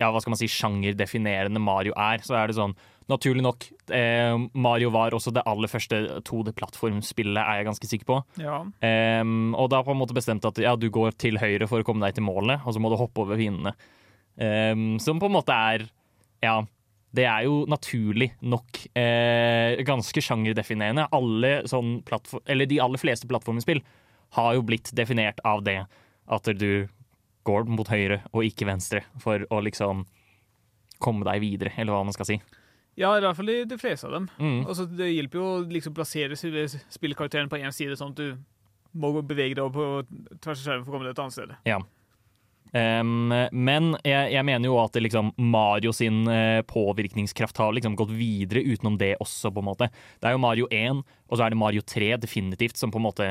[0.00, 4.32] ja, hva skal man si, sjangerdefinerende Mario er, så er det sånn Naturlig nok, eh,
[4.56, 8.16] Mario var også det aller første 2D-plattformspillet, er jeg ganske sikker på.
[8.40, 8.62] Ja.
[8.80, 11.84] Em, og da på en måte bestemt at ja, du går til høyre for å
[11.84, 13.74] komme deg til målet, og så må du hoppe over fiendene.
[14.40, 15.84] Em, som på en måte er
[16.40, 16.62] Ja,
[17.14, 21.06] det er jo naturlig nok eh, ganske sjangerdefinerende.
[21.14, 23.82] Alle sånn plattform, eller de aller fleste plattformspill
[24.34, 25.84] har jo blitt definert av det
[26.24, 26.86] at du
[27.46, 30.06] går mot høyre og ikke venstre for å liksom
[31.04, 32.38] komme deg videre, eller hva man skal si.
[32.96, 34.28] ja, i hvert fall de, de fleste av dem.
[34.38, 34.60] Mm.
[34.64, 38.38] Altså, det hjelper jo å liksom plassere spillkarakteren på én side, sånn at du
[38.94, 41.54] må bevege deg over på tvers av skjermen for å komme deg et annet sted.
[41.68, 41.80] Ja.
[42.74, 48.10] Em, men jeg, jeg mener jo at liksom Mario sin eh, påvirkningskraft har liksom gått
[48.10, 49.90] videre utenom det også, på en måte.
[50.18, 53.06] Det er jo Mario 1, og så er det Mario 3 definitivt, som på en
[53.06, 53.28] måte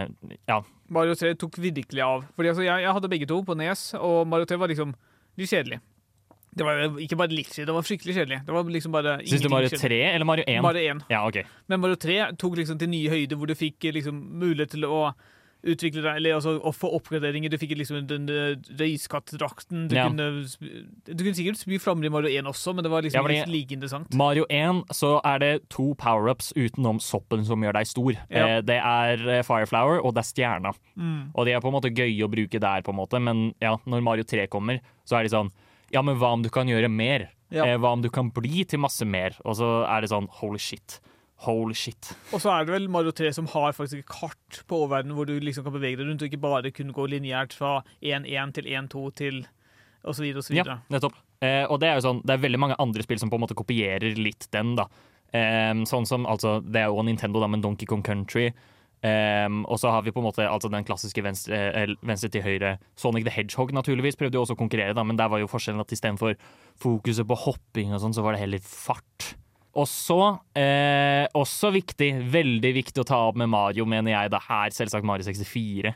[0.47, 0.62] Ja,
[0.93, 2.23] Mario 3 tok virkelig av.
[2.38, 4.95] Fordi altså, jeg, jeg hadde begge to på Nes, og Mario 3 var liksom
[5.39, 5.82] litt kjedelig.
[6.53, 8.39] Det var ikke bare litt kjedelig, det var fryktelig kjedelig.
[8.47, 9.88] Det var liksom bare Syns du Mario Mario kjedelig.
[9.89, 10.63] 3 eller Mario 1?
[10.63, 11.06] Mario 1.
[11.10, 11.43] Ja, okay.
[11.67, 14.99] Men Mario 3 tok liksom til nye høyder, hvor du fikk liksom mulighet til å
[15.63, 17.52] utvikle deg, eller altså å få oppgraderinger.
[17.54, 19.88] Du fikk liksom den eh, røyskattdrakten.
[19.89, 20.08] Du, Ja.
[20.10, 20.43] kunne
[21.06, 23.71] du kunne sikkert spy flammer i Mario 1 også, men det var liksom Ja, like
[23.71, 24.13] interessant.
[24.13, 28.12] Mario 1 så er det to power-ups utenom soppen som gjør deg stor.
[28.30, 28.47] Ja.
[28.58, 30.73] Eh, det er eh, Fireflower og det er stjerna.
[30.97, 31.32] Mm.
[31.36, 33.78] Og de er på en måte gøye å bruke der, på en måte, men ja,
[33.86, 35.52] når Mario 3 kommer, så er de sånn
[35.93, 37.30] Ja, men hva om du kan gjøre mer?
[37.54, 37.65] Ja.
[37.67, 39.36] Eh, hva om du kan bli til masse mer?
[39.45, 40.99] Og så er det sånn holy shit.
[41.43, 42.13] Holy shit.
[42.32, 45.27] Og så er det vel Mario 3 som har faktisk et kart på oververdenen hvor
[45.29, 48.71] du liksom kan bevege deg rundt, og ikke bare kunne gå lineært fra 1-1 til
[48.71, 49.43] 1-2 til
[50.03, 51.15] og så Ja, nettopp.
[51.39, 53.43] Eh, og det er jo sånn, det er veldig mange andre spill som på en
[53.45, 54.89] måte kopierer litt den, da.
[55.32, 58.51] Eh, sånn som, altså, Det er jo Nintendo, da, men Donkey Kong Country.
[59.03, 62.43] Um, og så har vi på en måte altså den klassiske venstre, eh, venstre til
[62.45, 62.77] høyre.
[62.95, 65.84] Sonic the Hedgehog naturligvis prøvde jo også å konkurrere, da, men der var jo forskjellen
[65.84, 66.38] at istedenfor
[66.79, 69.34] fokuset på hopping og sånn, så var det heller fart.
[69.74, 70.20] Og så,
[70.56, 75.06] eh, også viktig, veldig viktig å ta opp med Mario, mener jeg, da her selvsagt
[75.08, 75.96] Mario 64.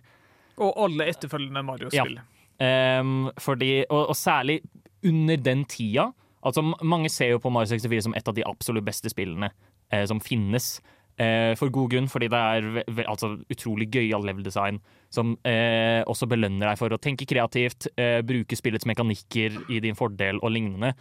[0.57, 2.17] Og alle etterfølgende Mario-spill.
[2.59, 4.61] Ehm, fordi, og, og særlig
[5.05, 6.09] under den tida.
[6.43, 9.51] Altså, mange ser jo på Mario 64 som et av de absolutt beste spillene
[9.91, 10.79] eh, som finnes.
[11.17, 14.75] Eh, for god grunn, fordi det er altså, utrolig gøyal level design
[15.09, 19.95] som eh, også belønner deg for å tenke kreativt, eh, bruke spillets mekanikker i din
[19.97, 20.91] fordel og lignende.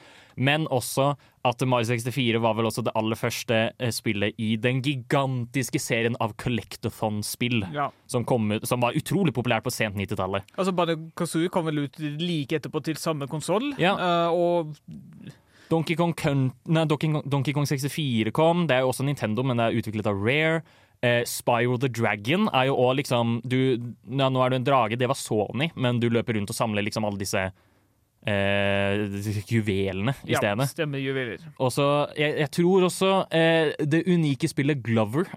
[0.41, 1.11] Men også
[1.45, 6.17] at Mario 64 var vel også det aller første eh, spillet i den gigantiske serien
[6.23, 7.91] av collectathon-spill Ja.
[8.07, 8.25] som,
[8.65, 10.49] som var utrolig populært på sent 90-tallet.
[10.57, 13.97] Altså, Banjo Kazooie kom vel ut like etterpå til samme konsoll, Ja.
[14.33, 14.73] og
[15.71, 16.15] Donkey Kong,
[16.67, 18.67] nei, Donkey, Kong, Donkey Kong 64 kom.
[18.71, 20.61] Det er jo også Nintendo, men det er utviklet av Rare.
[21.05, 23.57] Eh, Spyro the Dragon er jo òg liksom du,
[24.09, 26.87] ja, Nå er du en drage, det var Sony, men du løper rundt og samler
[26.87, 27.43] liksom alle disse
[28.27, 29.03] eh,
[29.51, 30.69] juvelene i ja, stedet.
[30.73, 31.43] stemmer juveler.
[31.63, 31.87] Og så,
[32.19, 35.29] jeg, jeg tror også eh, det unike spillet Glover,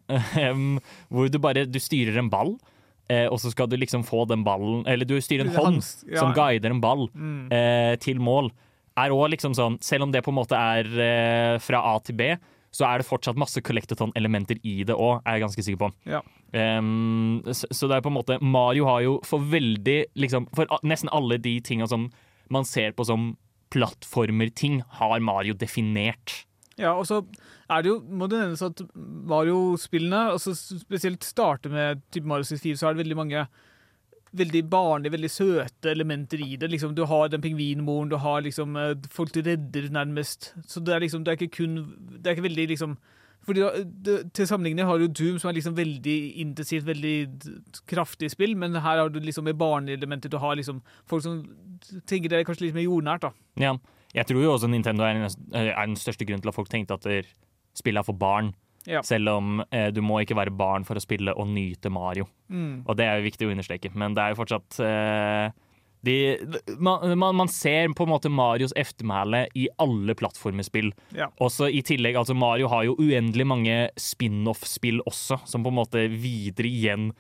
[1.10, 2.56] hvor du bare du styrer en ball,
[3.12, 6.20] eh, og så skal du liksom få den ballen Eller du styrer en hånd ja.
[6.22, 7.52] som guider en ball Mm.
[7.52, 8.52] eh, til mål.
[9.00, 12.18] Er òg liksom sånn, Selv om det på en måte er eh, fra A til
[12.20, 12.34] B,
[12.76, 15.90] så er det fortsatt masse collectathon-elementer i det òg, er jeg ganske sikker på.
[16.10, 16.22] Ja.
[16.54, 20.66] Um, så, så det er på en måte Mario har jo for veldig liksom, For
[20.82, 22.08] nesten alle de tinga som
[22.50, 23.36] man ser på som
[23.74, 26.40] plattformer-ting, har Mario definert.
[26.80, 27.20] Ja, og så
[27.70, 28.82] er det jo, må det nevnes at
[29.30, 33.44] Mario-spillene, altså spesielt starter med type Mario 64, så er det veldig mange
[34.32, 36.70] veldig barnlige, veldig søte elementer i det.
[36.70, 40.54] Liksom, du har den pingvinmoren, du har liksom eh, folk du redder nærmest.
[40.68, 41.80] Så det er liksom, det er ikke kun
[42.12, 42.98] Det er ikke veldig liksom
[43.48, 43.64] fordi
[44.06, 47.30] det, Til sammenligning har du Doom, som er liksom veldig intensivt, veldig
[47.88, 50.30] kraftig spill, men her har du liksom med barneelementer.
[50.30, 51.40] Du har liksom folk som
[52.06, 53.32] tenker det er kanskje litt mer jordnært, da.
[53.58, 53.78] Ja.
[54.14, 56.98] Jeg tror jo også Nintendo er den, er den største grunnen til at folk tenkte
[56.98, 57.26] at
[57.78, 58.54] spillet er for barn.
[58.90, 59.04] Ja.
[59.06, 62.26] Selv om eh, du må ikke være barn for å spille og nyte Mario.
[62.50, 62.86] Mm.
[62.88, 65.58] Og det er jo viktig å understreke, men det er jo fortsatt eh,
[66.02, 66.38] de,
[66.80, 70.94] man, man, man ser på en måte Marios eftermæle i alle plattformspill.
[71.16, 71.28] Ja.
[71.44, 76.06] Også i tillegg, altså Mario har jo uendelig mange spin-off-spill også, som på en måte
[76.14, 77.12] videre igjen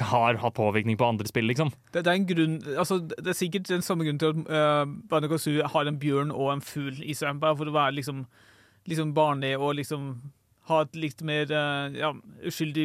[0.00, 1.68] har hatt påvirkning på andre spill, liksom.
[1.92, 4.94] Det, det er en grunn Altså, det er sikkert den samme grunnen til at uh,
[5.10, 8.22] Banjo Kazooie har en bjørn og en fugl i seg, bare for å være liksom,
[8.88, 10.14] liksom barnlig og liksom
[10.70, 12.12] ha et litt mer eh, ja,
[12.46, 12.84] uskyldig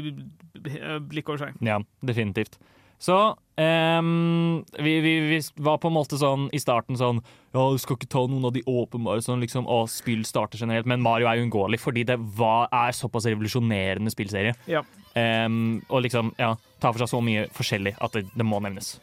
[0.57, 0.79] b-
[1.11, 1.59] blikk over seg.
[1.65, 2.57] Ja, definitivt.
[2.97, 3.13] Så
[3.61, 7.19] um, vi, vi, vi var på en måte sånn i starten sånn
[7.53, 10.89] Ja, du skal ikke ta noen av de åpenbare sånn liksom, å, spill starter generelt,
[10.89, 14.55] men Mario er uunngåelig fordi det var, er såpass revolusjonerende spillserie.
[14.65, 14.81] Ja.
[15.13, 18.95] Um, og liksom, ja, tar for seg så mye forskjellig at det, det må nevnes.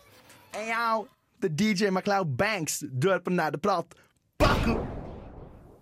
[0.55, 1.07] Hey, yo,
[1.47, 2.83] er DJ MacLeod Banks.
[2.99, 3.95] Hører på Nerdeprat.
[4.43, 4.75] Baku!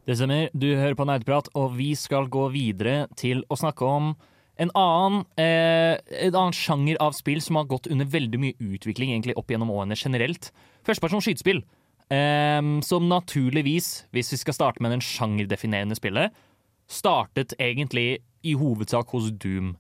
[0.03, 4.09] Det stemmer, du hører på Nerdprat, og vi skal gå videre til å snakke om
[4.59, 5.95] en annen, eh,
[6.27, 9.71] en annen sjanger av spill som har gått under veldig mye utvikling egentlig opp gjennom
[9.71, 10.51] årene generelt.
[10.83, 11.63] Førsteperson skytespill.
[12.11, 16.35] Eh, som naturligvis, hvis vi skal starte med den sjangerdefinerende spillet,
[16.91, 19.77] startet egentlig i hovedsak hos Doom.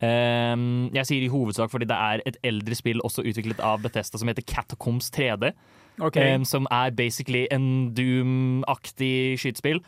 [0.00, 0.54] Eh,
[0.94, 4.28] jeg sier i hovedsak fordi det er et eldre spill også utviklet av Bethesda som
[4.28, 5.52] heter Catacombs 3D.
[6.00, 6.18] OK.
[6.20, 9.82] Um, som er basically en Doom-aktig skytespill.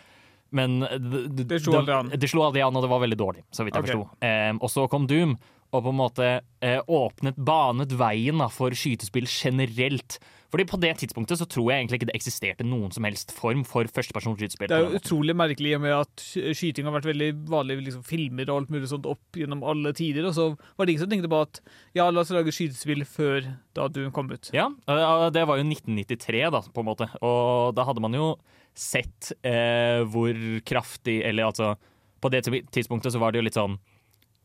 [0.51, 2.11] Men Det slo aldri an.
[2.11, 3.94] Det slo aldri an, og det var veldig dårlig, så vidt jeg okay.
[3.94, 4.27] forsto.
[4.27, 5.37] Um, og så kom Doom,
[5.70, 10.18] og på en måte uh, åpnet, banet veien da, for skytespill generelt.
[10.51, 13.63] Fordi på det tidspunktet så tror jeg egentlig ikke det eksisterte noen som helst form
[13.69, 14.71] for førstepersons skytespill.
[14.71, 16.25] Det er jo utrolig merkelig i og med at
[16.59, 19.95] skyting har vært veldig vanlig i liksom, filmer og alt mulig sånt opp gjennom alle
[19.97, 20.27] tider.
[20.27, 21.63] Og så var det ingen som tenkte på at
[21.99, 24.51] ja, la oss lage skytespill før da du kom ut.
[24.57, 27.11] Ja, eh, det var jo 1993, da, på en måte.
[27.23, 28.33] Og da hadde man jo
[28.75, 31.73] sett eh, hvor kraftig Eller altså
[32.23, 33.75] På det tidspunktet så var det jo litt sånn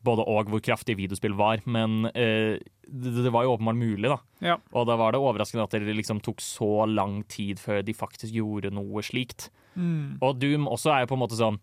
[0.06, 4.20] både og hvor kraftig videospill var, men eh, det, det var jo åpenbart mulig, da.
[4.46, 4.58] Ja.
[4.74, 8.34] Og da var det overraskende at det liksom tok så lang tid før de faktisk
[8.36, 9.50] gjorde noe slikt.
[9.74, 10.22] Mm.
[10.24, 11.60] Og Doom også er jo på en måte sånn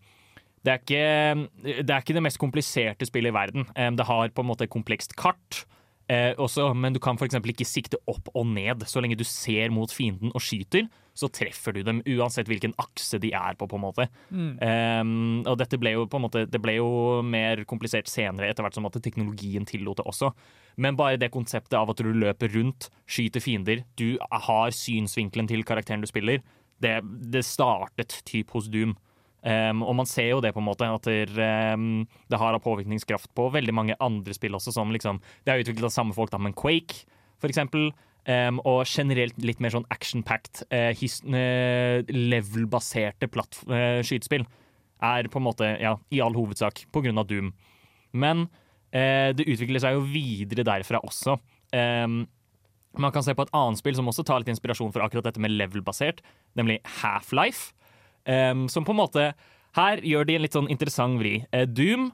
[0.63, 3.65] det er, ikke, det er ikke det mest kompliserte spillet i verden.
[3.75, 5.65] Em, Det har på en måte et komplekst kart,
[6.11, 7.37] eh, også, men du kan f.eks.
[7.37, 8.85] ikke sikte opp og ned.
[8.89, 13.19] Så lenge du ser mot fienden og skyter, så treffer du dem uansett hvilken akse
[13.21, 13.67] de er på.
[13.69, 14.07] på en måte.
[14.33, 14.51] Mm.
[14.65, 15.13] Em,
[15.49, 18.77] og dette ble jo på en måte Det ble jo mer komplisert senere, etter hvert
[18.77, 20.33] som at teknologien tillot det også.
[20.77, 25.63] Men bare det konseptet av at du løper rundt, skyter fiender, du har synsvinkelen til
[25.67, 26.41] karakteren du spiller,
[26.81, 28.97] det, det startet typ hos Doom.
[29.43, 33.27] Um, og man ser jo det på en måte at det, um, det har påvirkningskraft
[33.35, 36.39] på veldig mange andre spill også, som liksom Det er utviklet av samme folk, da,
[36.39, 37.03] men Quake,
[37.43, 37.91] for eksempel.
[38.23, 44.45] Um, og generelt litt mer sånn action-packed, uh, eh, level-baserte eh, skytespill
[45.03, 47.51] er på en måte, ja, i all hovedsak på grunn av Doom.
[48.15, 48.47] Men
[48.93, 51.33] det utvikler seg jo videre derfra også.
[51.73, 55.41] Man kan se på et annet spill som også tar litt inspirasjon fra akkurat dette
[55.41, 56.21] med level-basert,
[56.53, 57.73] nemlig Half-Life.
[58.23, 59.23] Um, som på en måte
[59.75, 61.41] Her gjør de en litt sånn interessant vri.
[61.51, 62.11] Uh, Doom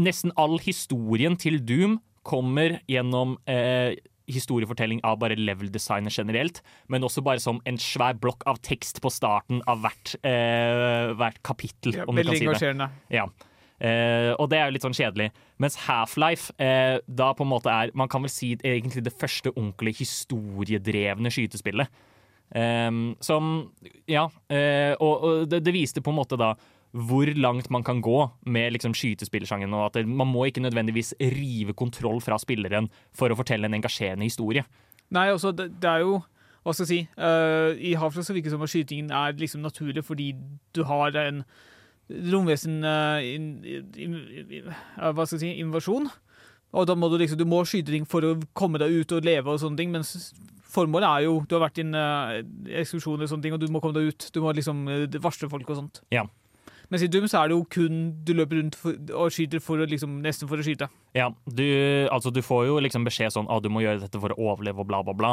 [0.00, 3.92] Nesten all historien til Doom kommer gjennom uh,
[4.30, 9.10] historiefortelling av bare level-designet generelt, men også bare som en svær blokk av tekst på
[9.12, 12.90] starten av hvert, eh, hvert kapittel, Ja, om du kan veldig si engasjerende.
[13.10, 13.26] Ja.
[13.80, 15.32] Eh, og det er jo litt sånn kjedelig.
[15.58, 19.50] Mens Half-Life eh, da på en måte er Man kan vel si egentlig det første
[19.50, 21.88] ordentlig historiedrevne skytespillet.
[22.54, 23.72] Ehm, som
[24.08, 24.28] Ja.
[24.50, 26.54] eh, og og det, det viste på en måte da
[26.92, 29.72] hvor langt man kan gå med liksom skytespillersjangen.
[29.72, 33.78] Og at det, man må ikke nødvendigvis rive kontroll fra spilleren for å fortelle en
[33.78, 34.64] engasjerende historie.
[35.10, 36.22] Nei, altså, det, det er jo
[36.62, 37.08] Hva skal jeg si?
[37.18, 40.28] Uh, I Havfrø så virker det som at skytingen er liksom naturlig fordi
[40.76, 41.40] du har en
[42.30, 43.48] romvesen uh, in,
[44.94, 45.50] Hva skal jeg si?
[45.64, 46.06] Invasjon.
[46.72, 49.26] Og da må du liksom Du må skyte ting for å komme deg ut og
[49.26, 50.32] leve og sånne ting, mens
[50.72, 51.96] formålet er jo Du har vært i en
[52.82, 54.30] ekskursjon og sånne ting, og du må komme deg ut.
[54.34, 56.02] Du må liksom eh, varsle folk og sånt.
[56.14, 56.26] Ja.
[56.92, 59.80] Mens i Doom så er det jo kun du løper rundt for, og skyter for
[59.80, 60.90] å liksom Nesten for å skyte.
[61.16, 61.64] Ja, du,
[62.12, 64.84] altså du får jo liksom beskjed sånn at du må gjøre dette for å overleve
[64.84, 65.30] og bla, bla, bla.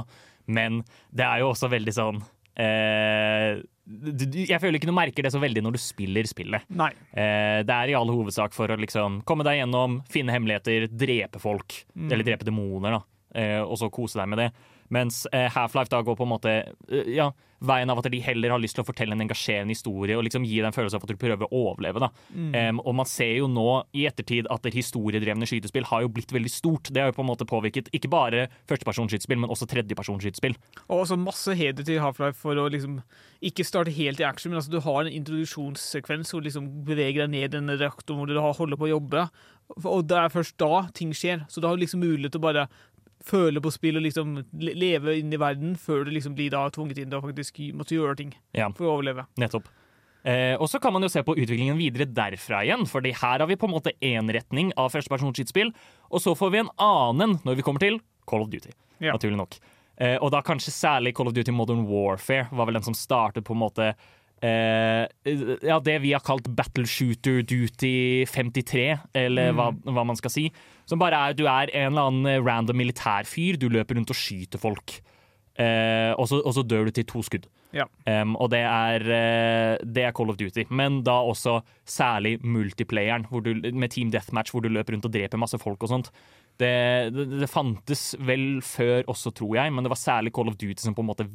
[0.47, 2.21] Men det er jo også veldig sånn
[2.56, 6.67] eh, du, Jeg føler ikke du merker det så veldig når du spiller spillet.
[6.80, 6.93] Nei.
[7.12, 11.43] Eh, det er i all hovedsak for å liksom komme deg gjennom, finne hemmeligheter, drepe
[11.43, 11.82] folk.
[12.08, 13.04] Eller drepe demoner, da.
[13.36, 14.49] Eh, og så kose deg med det.
[14.93, 16.56] Mens eh, Half-Life da går på en måte
[16.89, 17.30] eh, ja,
[17.65, 20.45] veien av at de heller har lyst til å fortelle en engasjerende historie og liksom
[20.47, 22.02] gi deg en følelse av at du prøver å overleve.
[22.02, 22.10] da.
[22.58, 26.34] Em, og man ser jo nå i ettertid at det historiedrevne skytespill har jo blitt
[26.36, 26.91] veldig stort.
[26.93, 30.58] Det har jo på en måte påvirket ikke bare førstepersonskytespill, men også tredjepersonskytespill.
[30.88, 33.02] Og også masse heder til Half-Life for å liksom
[33.45, 37.25] ikke starte helt i action, men altså du har en introduksjonssekvens hvor du liksom beveger
[37.25, 39.30] deg ned i den reaktoren hvor du holder på å jobbe.
[39.86, 41.43] Og det er først da ting skjer.
[41.47, 42.65] Så da har du liksom mulighet til å bare
[43.25, 47.01] føle på spill og liksom leve inn i verden før du liksom blir da tvunget
[47.01, 48.69] inn til å faktisk måtte gjøre ting Ja.
[48.69, 49.25] for å overleve.
[49.38, 49.67] Nettopp.
[50.23, 53.47] Eh, og så kan man jo se på utviklingen videre derfra igjen, fordi her har
[53.47, 55.71] vi på en måte én retning av førstepersonskytespill,
[56.12, 58.71] og så får vi en annen når vi kommer til Call of Duty.
[58.99, 59.13] Ja.
[59.15, 59.55] Naturlig nok.
[59.99, 63.43] Eh, og da kanskje særlig Call of Duty Modern Warfare var vel den som startet
[63.47, 63.93] på en måte
[64.41, 65.08] eh,
[65.67, 70.45] ja, det vi har kalt Battle Shooter Duty 53, eller hva, hva man skal si.
[70.89, 74.17] Som bare er at du er en eller annen random militærfyr, du løper rundt og
[74.17, 74.97] skyter folk.
[75.60, 77.47] Eh, og, så, og så dør du til to skudd.
[77.75, 77.86] Ja.
[78.08, 80.65] Um, og det er, eh, det er Call of Duty.
[80.73, 85.41] Men da også særlig multiplayeren du, med Team Deathmatch, hvor du løper rundt og dreper
[85.41, 86.10] masse folk og sånt.
[86.60, 86.72] Det,
[87.15, 90.82] det, det fantes vel før også, tror jeg, men det var særlig Call of Duty
[90.84, 91.28] som på en måte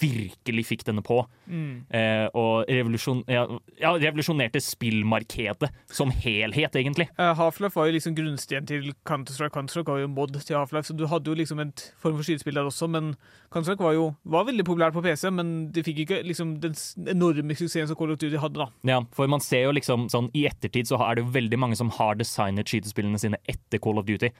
[0.00, 1.20] virkelig fikk denne på.
[1.48, 3.44] Eh, og revolusjon, ja,
[3.78, 7.08] ja, revolusjonerte spillmarkedet som helhet, egentlig.
[7.18, 9.54] Uh, Half-Life var jo liksom grunnsten til Counter-Strike.
[9.54, 12.58] Counter-Strike var jo mod til Half-Life, så du hadde jo liksom en form for skytespill
[12.58, 12.90] der også.
[12.90, 13.14] Men
[13.52, 16.74] Counter-Strike var jo var veldig populært på PC, men de fikk ikke liksom den
[17.12, 18.68] enorme suksessen som Call of Duty hadde, da.
[18.88, 21.78] Ja, for man ser jo liksom sånn I ettertid så er det jo veldig mange
[21.78, 24.32] som har designet skytespillene sine etter Call of Duty.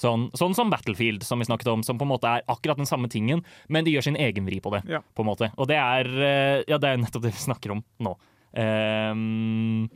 [0.00, 2.88] Sånn, sånn som Battlefield, som vi snakket om, som på en måte er akkurat den
[2.88, 4.82] samme tingen, men de gjør sin egen vri på det.
[4.90, 5.02] Ja.
[5.14, 5.50] på en måte.
[5.56, 8.16] Og det er, eh, ja, det er nettopp det vi snakker om nå.
[8.56, 9.88] Um,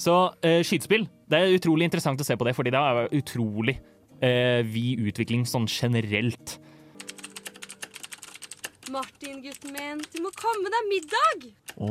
[0.00, 3.76] så uh, skytespill, det er utrolig interessant å se på det, fordi det er utrolig
[4.22, 6.56] uh, vid utvikling sånn generelt.
[8.90, 11.44] Martin, gutten min, du må komme deg middag!
[11.78, 11.90] Å,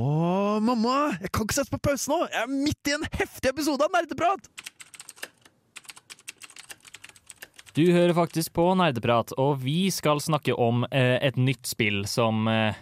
[0.64, 1.14] mamma!
[1.22, 2.18] Jeg kan ikke sette på pause nå!
[2.28, 4.50] Jeg er midt i en heftig episode av Nerdeprat!
[7.80, 12.44] Du hører faktisk på Nerdeprat, og vi skal snakke om eh, et nytt spill som
[12.52, 12.76] eh,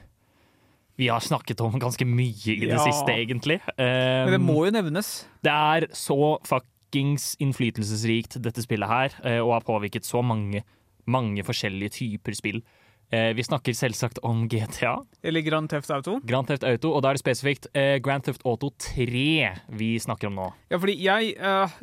[0.98, 2.82] vi har snakket om ganske mye i det Ja.
[2.82, 3.60] siste, egentlig.
[3.78, 5.28] Men det Um, må jo nevnes.
[5.46, 10.64] det er så fuckings fuckings innflytelsesrikt, dette spillet her, eh, og har påvirket så mange,
[11.06, 12.62] mange forskjellige typer spill.
[13.10, 16.18] Eh, vi snakker selvsagt om GTA, Eller Grand Theft Auto.
[16.28, 20.28] Grand Theft Auto, og da er det spesifikt eh, Grand Theft Auto 3 vi snakker
[20.28, 20.48] om nå.
[20.68, 21.78] Ja, fordi jeg, eh,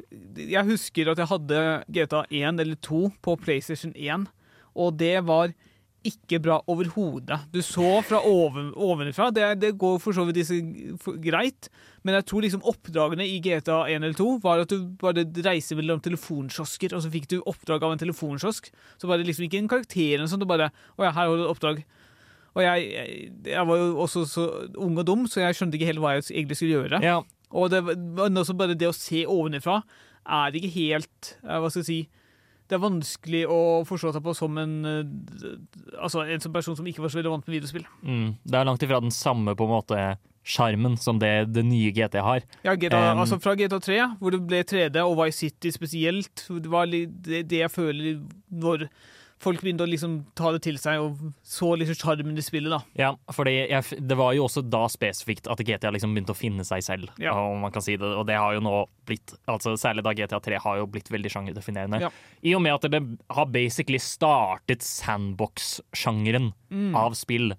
[0.53, 4.29] jeg husker at jeg hadde GTA 1 eller 2 på PlayStation 1,
[4.77, 5.55] og det var
[6.09, 7.39] ikke bra overhodet.
[7.55, 10.59] Du så fra oven, ovenfra, det, det går for så vidt disse
[11.03, 11.71] for, greit,
[12.05, 15.79] men jeg tror liksom oppdragene i GTA 1 eller 2 var at du bare reiser
[15.81, 18.71] mellom telefonkiosker, og så fikk du oppdrag av en telefonkiosk.
[19.01, 21.45] Så bare liksom ikke en karakter eller sånn, du bare Å ja, her har du
[21.47, 21.85] et oppdrag.
[22.55, 24.45] Og jeg, jeg, jeg var jo også så
[24.79, 27.01] ung og dum, så jeg skjønte ikke helt hva jeg egentlig skulle gjøre.
[27.03, 27.17] Ja,
[27.51, 29.81] Og det, bare det å se ovenifra
[30.25, 31.99] er ikke helt eh, Hva skal jeg si
[32.69, 35.57] Det er vanskelig å forstå seg på som en eh,
[36.01, 37.85] Altså en person som ikke var så veldig vant med videospill.
[38.03, 40.05] mm, det er langt ifra den samme på en måte
[40.45, 42.45] sjarmen som det det nye GT har.
[42.67, 46.45] Ja, GTA, Um, altså Fra GTA 3, hvor det ble 3D, og Vice City spesielt,
[46.49, 47.07] det var det,
[47.49, 48.19] det jeg føler
[48.53, 48.89] når
[49.45, 52.73] folk begynte å liksom ta det til seg og så liksom sjarmen i spillet.
[52.73, 52.81] da.
[52.97, 56.83] Ja, for det var jo også da spesifikt at GTA liksom begynte å finne seg
[56.87, 57.33] selv, Ja.
[57.37, 58.09] om man kan si det.
[58.17, 61.31] Og det har jo nå blitt, altså særlig da GTA 3 har jo blitt veldig
[61.31, 62.01] sjangerdefinerende.
[62.01, 62.11] Ja.
[62.43, 66.95] I og med at det har basically startet sandbox-sjangeren Mm.
[66.97, 67.53] av spill.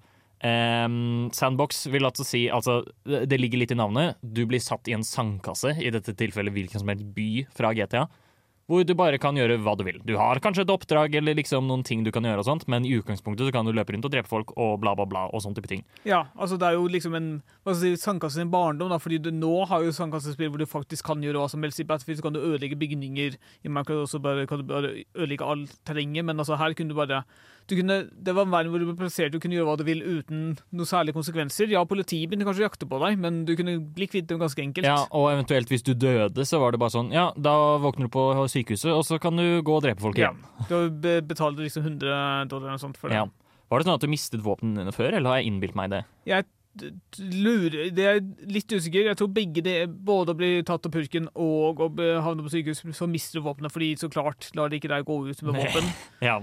[0.44, 4.16] Um, sandbox vil altså si altså, det ligger litt i navnet.
[4.22, 8.08] Du blir satt i en sandkasse, i dette tilfellet hvilken som helst by fra GTA.
[8.66, 10.00] Hvor du bare kan gjøre hva du vil.
[10.02, 12.86] Du har kanskje et oppdrag eller liksom noen ting du kan gjøre, og sånt, men
[12.88, 15.28] i utgangspunktet så kan du løpe rundt og drepe folk og bla, bla, bla.
[15.30, 15.84] og sånne type ting.
[16.08, 17.30] Ja, altså det er jo liksom en
[17.62, 20.70] hva skal si, sandkasse sin barndom, da, fordi du nå har jo sandkassespill hvor du
[20.70, 21.84] faktisk kan gjøre hva som helst.
[21.84, 25.46] I Battlefield så kan du ødelegge bygninger, i Minecraft også bare, kan du bare ødelegge
[25.46, 27.22] alt terrenget, men altså her kunne du bare
[27.74, 30.04] kunne, Det var en verden hvor du ble plassert, du kunne gjøre hva du vil
[30.06, 31.66] uten noen særlige konsekvenser.
[31.74, 34.62] Ja, politiet begynte kanskje å jakte på deg, men du kunne bli kvitt dem ganske
[34.62, 34.86] enkelt.
[34.86, 38.14] Ja, Og eventuelt hvis du døde, så var det bare sånn Ja, da våkner du
[38.14, 40.30] på sykehuset, og så kan du gå og drepe folk Ja.
[40.30, 40.70] igjen.
[40.70, 43.16] Du be- betalte liksom 100 dollar eller noe sånt for det.
[43.16, 43.26] Ja.
[43.72, 46.04] Var det sånn at du mistet våpnene dine før, eller har jeg innbilt meg det?
[46.28, 46.46] Jeg
[47.20, 48.20] lurer Det er
[48.52, 49.06] litt usikker.
[49.10, 51.90] Jeg tror begge det, både å bli tatt av purken og å
[52.22, 55.18] havne på sykehus, så mister du våpenet, fordi så klart lar de ikke deg gå
[55.30, 55.90] ut med våpen.
[56.22, 56.40] Ja,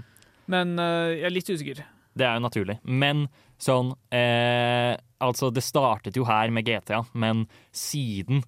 [0.50, 1.85] Men uh, jeg er litt usikker.
[2.18, 2.78] det er jo naturlig.
[2.83, 3.26] Men
[3.62, 8.40] sånn eh, Altså, det startet jo her med GTA, men siden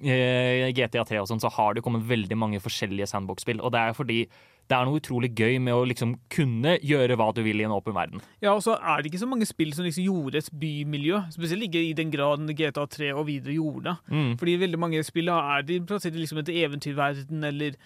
[0.00, 3.60] eh, GTA 3 og sånn, så har det kommet veldig mange forskjellige sandbox-spill.
[3.60, 4.22] Og det er fordi
[4.70, 7.74] det er noe utrolig gøy med å liksom kunne gjøre hva du vil i en
[7.74, 8.22] åpen verden.
[8.40, 11.66] Ja, og så er det ikke så mange spill som liksom gjorde et bymiljø, spesielt
[11.66, 13.98] ikke i den graden GTA 3 og videre gjorde.
[14.08, 14.36] Mm.
[14.40, 17.76] Fordi veldig mange spill er de plassert i liksom et eventyrverden eller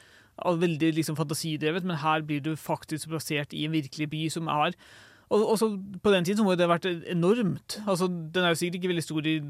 [0.45, 4.77] veldig liksom fantasidrevet, men her blir du faktisk plassert i en virkelig by som er
[5.27, 5.59] og
[6.03, 7.81] På den tiden må det ha vært enormt.
[7.87, 9.41] Altså, Den er jo sikkert ikke veldig stor i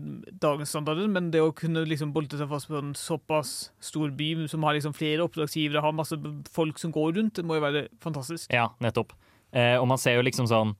[0.40, 4.48] dagens standarder, men det å kunne liksom bolte seg fast på en såpass stor by
[4.48, 6.16] som har liksom flere oppdragsgivere, har masse
[6.50, 8.48] folk som går rundt, det må jo være fantastisk.
[8.52, 9.12] Ja, nettopp.
[9.52, 10.72] Eh, og man ser jo liksom sånn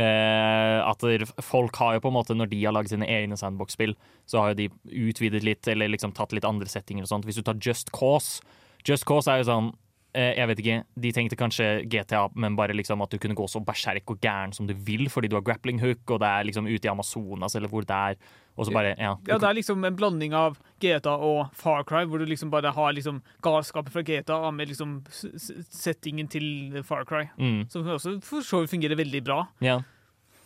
[0.00, 1.04] eh, at
[1.44, 3.92] folk har jo på en måte, når de har laget sine egne sandbox-spill,
[4.24, 4.70] så har jo de
[5.10, 7.28] utvidet litt, eller liksom tatt litt andre settinger og sånt.
[7.28, 8.40] Hvis du tar Just Cause
[8.86, 9.70] Just Cause er jo sånn
[10.16, 13.46] eh, jeg vet ikke, De tenkte kanskje GTA, men bare liksom at du kunne gå
[13.50, 16.48] så berserk og gæren som du vil, fordi du har grappling hook, og det er
[16.48, 18.18] liksom ute i Amazonas eller hvor det er.
[18.60, 19.14] Og så bare, ja.
[19.28, 22.72] Ja, det er liksom en blanding av GTA og Far Cry, hvor du liksom bare
[22.76, 27.30] har liksom galskapet fra GTA med liksom settingen til Far Cry.
[27.38, 27.62] Mm.
[27.72, 29.44] Som også for så vidt fungerer veldig bra.
[29.64, 29.78] Ja.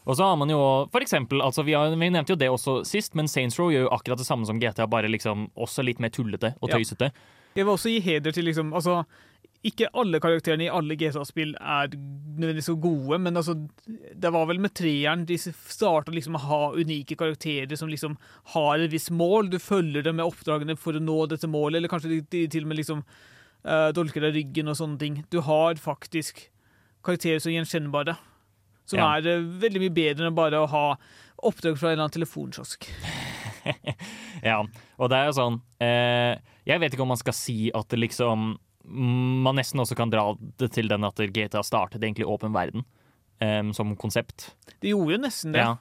[0.04, 0.60] Og så har man jo
[0.92, 3.86] for eksempel, altså vi, har, vi nevnte jo det også sist, men Saints Row gjør
[3.86, 7.10] jo akkurat det samme som GTA, bare liksom også litt mer tullete og Ja.
[7.54, 9.04] Jeg vil også gi heder til liksom Altså,
[9.64, 13.54] ikke alle karakterene i alle GTA-spill er nødvendigvis så gode, men altså
[14.20, 18.16] Det var vel med treeren de starta liksom å ha unike karakterer som liksom
[18.56, 19.48] har et visst mål.
[19.52, 22.66] Du følger dem med oppdragene for å nå dette målet, eller kanskje de, de til
[22.66, 25.22] og med liksom uh, dolker deg ryggen og sånne ting.
[25.32, 26.48] Du har faktisk
[27.04, 28.18] karakterer som er gjenkjennbare.
[28.84, 29.14] Som Ja.
[29.16, 30.86] er uh, veldig mye bedre enn bare å ha
[31.44, 32.90] oppdrag fra en eller annen telefonkiosk.
[34.44, 34.58] Ja,
[35.00, 36.34] og det er jo sånn eh,
[36.68, 40.30] Jeg vet ikke om man skal si at det liksom Man nesten også kan dra
[40.60, 42.84] det til den at GTA startet egentlig åpen verden
[43.40, 44.50] um, som konsept.
[44.82, 45.62] Det gjorde nesten det.
[45.64, 45.76] Ja.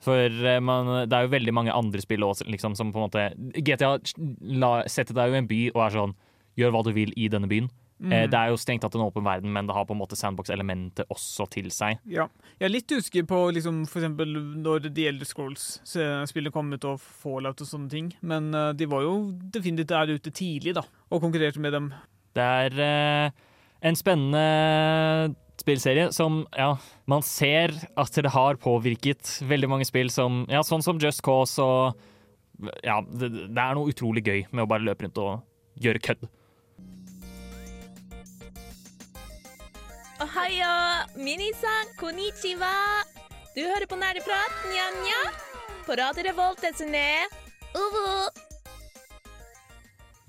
[0.00, 3.06] For eh, man, det er jo veldig mange andre spill også, liksom, som på en
[3.06, 3.26] måte
[3.64, 3.94] GTA
[4.40, 6.16] la, setter deg jo i en by og er sånn
[6.56, 7.66] Gjør hva du vil i denne byen.
[7.96, 8.12] Mm.
[8.12, 10.18] Eh, det er jo strengt tatt en åpen verden, men det har på en måte
[10.18, 12.02] sandbox-elementet også til seg.
[12.10, 12.28] Ja.
[12.58, 17.00] Jeg er litt usikker på liksom, for eksempel når The Elder Scrolls-spillet kom ut, og
[17.00, 19.16] Fallout og sånne ting, men uh, de var jo
[19.52, 21.90] definitivt der ute tidlig, da, og konkurrerte med dem.
[22.36, 23.48] Det er uh,
[23.86, 26.74] en spennende spillserie som ja,
[27.08, 31.64] man ser at det har påvirket veldig mange spill som ja, sånn som Just Cause
[31.64, 36.02] og ja, det, det er noe utrolig gøy med å bare løpe rundt og gjøre
[36.04, 36.28] kødd.
[40.16, 42.72] Ohayo, minisan, konnichiwa.
[43.52, 45.18] Du hører på Nerdeprat, nja-nja.
[45.84, 47.26] På Radio Revolt, desene.
[47.76, 48.30] Uvu.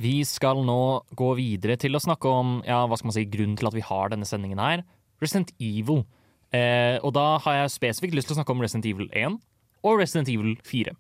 [0.03, 3.55] Vi skal nå gå videre til å snakke om ja, hva skal man si, grunnen
[3.55, 4.83] til at vi har denne sendingen her.
[5.23, 6.03] Resident Evil.
[6.51, 9.39] Eh, og da har jeg spesifikt lyst til å snakke om Resident Evil 1
[9.87, 10.97] og Resident Evil 4.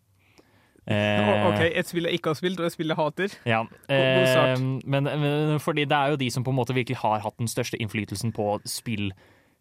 [0.87, 3.33] Eh, OK, et spill jeg ikke har spilt, og et spill jeg hater.
[3.45, 7.19] Ja, eh, men, men fordi det er jo de som på en måte virkelig har
[7.25, 9.11] hatt den største innflytelsen på spill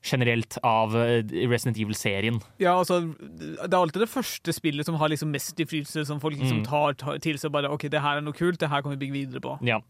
[0.07, 2.39] generelt av eh, Resident Evil-serien.
[2.63, 6.37] Ja, altså, Det er alltid det første spillet som har liksom mest innflytelse, som folk
[6.39, 6.65] liksom Mm.
[6.69, 7.51] tar, tar til seg.
[7.51, 9.59] bare, ok, det her er noe kult, det her kan vi bygge videre på.
[9.67, 9.81] Ja.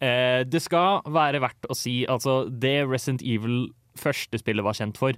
[0.00, 4.96] Eh, det skal være verdt å si altså det Resident Evil første spillet var kjent
[4.96, 5.12] for,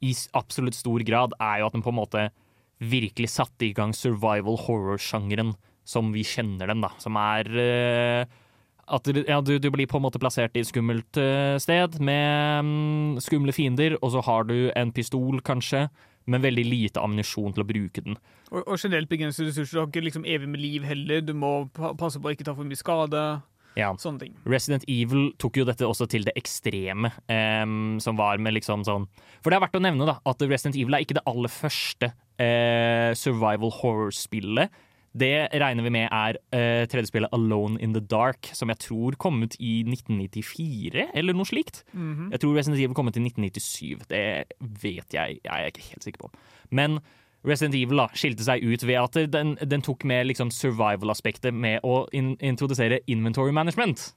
[0.00, 2.30] i absolutt stor grad, er jo at den på en måte
[2.78, 5.54] virkelig satte i gang survival horror-sjangeren
[5.88, 6.92] som vi kjenner den, da.
[7.02, 8.36] Som er uh,
[8.88, 12.64] at ja, du, du blir på en måte plassert i et skummelt uh, sted med
[12.64, 15.86] um, skumle fiender, og så har du en pistol, kanskje,
[16.28, 18.18] men veldig lite ammunisjon til å bruke den.
[18.50, 19.76] Og, og generelt begrensede ressurser.
[19.76, 21.22] Du har ikke liksom evig med liv heller.
[21.24, 23.22] Du må passe på å ikke ta for mye skade.
[23.78, 23.92] Ja.
[24.00, 24.34] Sånne ting.
[24.48, 29.06] Resident Evil tok jo dette også til det ekstreme, um, som var med liksom sånn
[29.38, 32.10] For det er verdt å nevne da, at Resident Evil er ikke det aller første
[32.10, 34.74] uh, survival horror-spillet.
[35.18, 39.16] Det regner vi med er uh, tredje spillet Alone in the Dark, som jeg tror
[39.20, 41.84] kom ut i 1994, eller noe slikt.
[41.94, 42.28] Mhm.
[42.34, 44.04] Jeg tror Resident Evil kom ut i 1997.
[44.10, 44.26] Det
[44.82, 46.34] vet jeg, jeg er ikke helt sikker på.
[46.74, 47.00] Men
[47.48, 51.84] Resident Evil da, skilte seg ut ved at den, den tok med liksom survival-aspektet med
[51.86, 54.12] å in introdusere inventory management.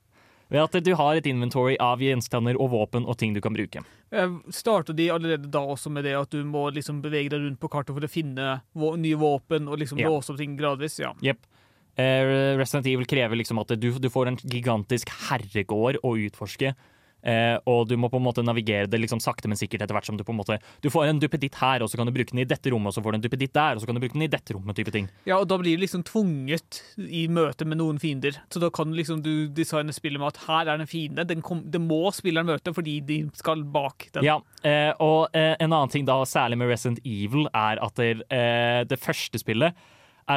[0.51, 3.85] Ved at du har et inventory av gjenstander og våpen og ting du kan bruke.
[4.11, 7.61] Starta Starter de allerede da også med det at du må liksom bevege deg rundt
[7.61, 10.11] på kartet for å finne nye våpen og liksom yeah.
[10.11, 10.99] låse opp ting gradvis?
[10.99, 11.13] Ja.
[11.23, 11.47] Jepp.
[11.95, 16.73] Eh, Resident Evil krever liksom at du, du får en gigantisk herregård å utforske.
[17.21, 20.07] Eh, og du må på en måte navigere det liksom sakte, men sikkert etter hvert
[20.09, 22.33] som du på en måte Du får en duppeditt her, og så kan du bruke
[22.33, 24.03] den i dette rommet, og så får du en duppeditt der, og så kan du
[24.03, 24.75] bruke den i dette rommet.
[24.75, 25.09] type ting.
[25.25, 28.39] ja, og da blir du liksom tvunget i møte med noen fiender.
[28.49, 31.27] Så da kan liksom du designe spillet med at her er en fiende.
[31.27, 34.25] Den kom, det må spilleren møte fordi de skal bak den.
[34.25, 38.13] Ja, eh, og eh, en annen ting da, særlig med Resident Evil, er at det,
[38.31, 39.77] eh, det første spillet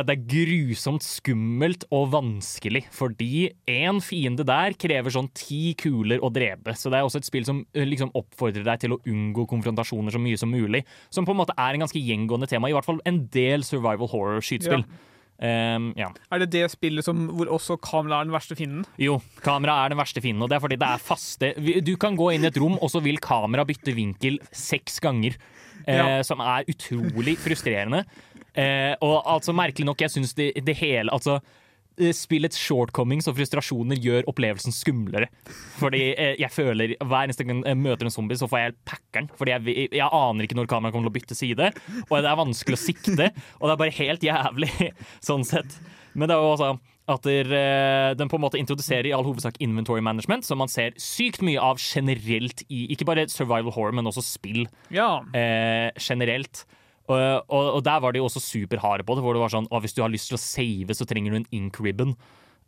[0.03, 6.33] det er grusomt skummelt og vanskelig, fordi én fiende der krever sånn ti kuler å
[6.35, 6.75] drepe.
[6.75, 10.11] Så det er også et spill som eh, liksom oppfordrer deg til å unngå konfrontasjoner
[10.17, 10.83] så mye som mulig.
[11.15, 14.11] Som på en måte er en ganske gjengående tema, i hvert fall en del survival
[14.11, 14.87] horror-skytespill.
[15.35, 16.13] Um, ja.
[16.31, 18.85] Er det det spillet som, hvor også kamera er den verste fienden?
[19.03, 21.49] Jo, kamera er den verste fienden, og det er fordi det er faste
[21.83, 25.35] Du kan gå inn i et rom, og så vil kamera bytte vinkel seks ganger.
[25.85, 26.23] Eh, Ja.
[26.25, 28.05] Som er utrolig frustrerende.
[28.55, 31.41] Eh, og altså, merkelig nok, jeg syns det, det hele Altså
[31.99, 35.27] eh, Spillets shortcomings og frustrasjoner gjør opplevelsen skumlere.
[35.81, 39.29] Fordi eh, jeg føler Hver eneste gang jeg møter en zombie, så får jeg packeren.
[39.39, 41.73] Fordi jeg, jeg aner ikke når kameraet kommer til å bytte side,
[42.09, 43.31] og det er vanskelig å sikte.
[43.59, 44.71] Og det er bare helt jævlig,
[45.31, 45.79] sånn sett.
[46.15, 46.75] Men det er jo også
[47.11, 50.95] at eh, den på en måte introduserer i all hovedsak inventory management, som man ser
[50.97, 54.63] sykt mye av generelt i ikke bare survival horror, men også spill
[54.95, 55.19] Ja.
[55.37, 56.63] eh, generelt.
[57.05, 57.19] Og,
[57.53, 59.97] og, og der var de også superharde på det, hvor det var sånn å, hvis
[59.97, 62.15] du har lyst til å save, så trenger du en ink ribbon.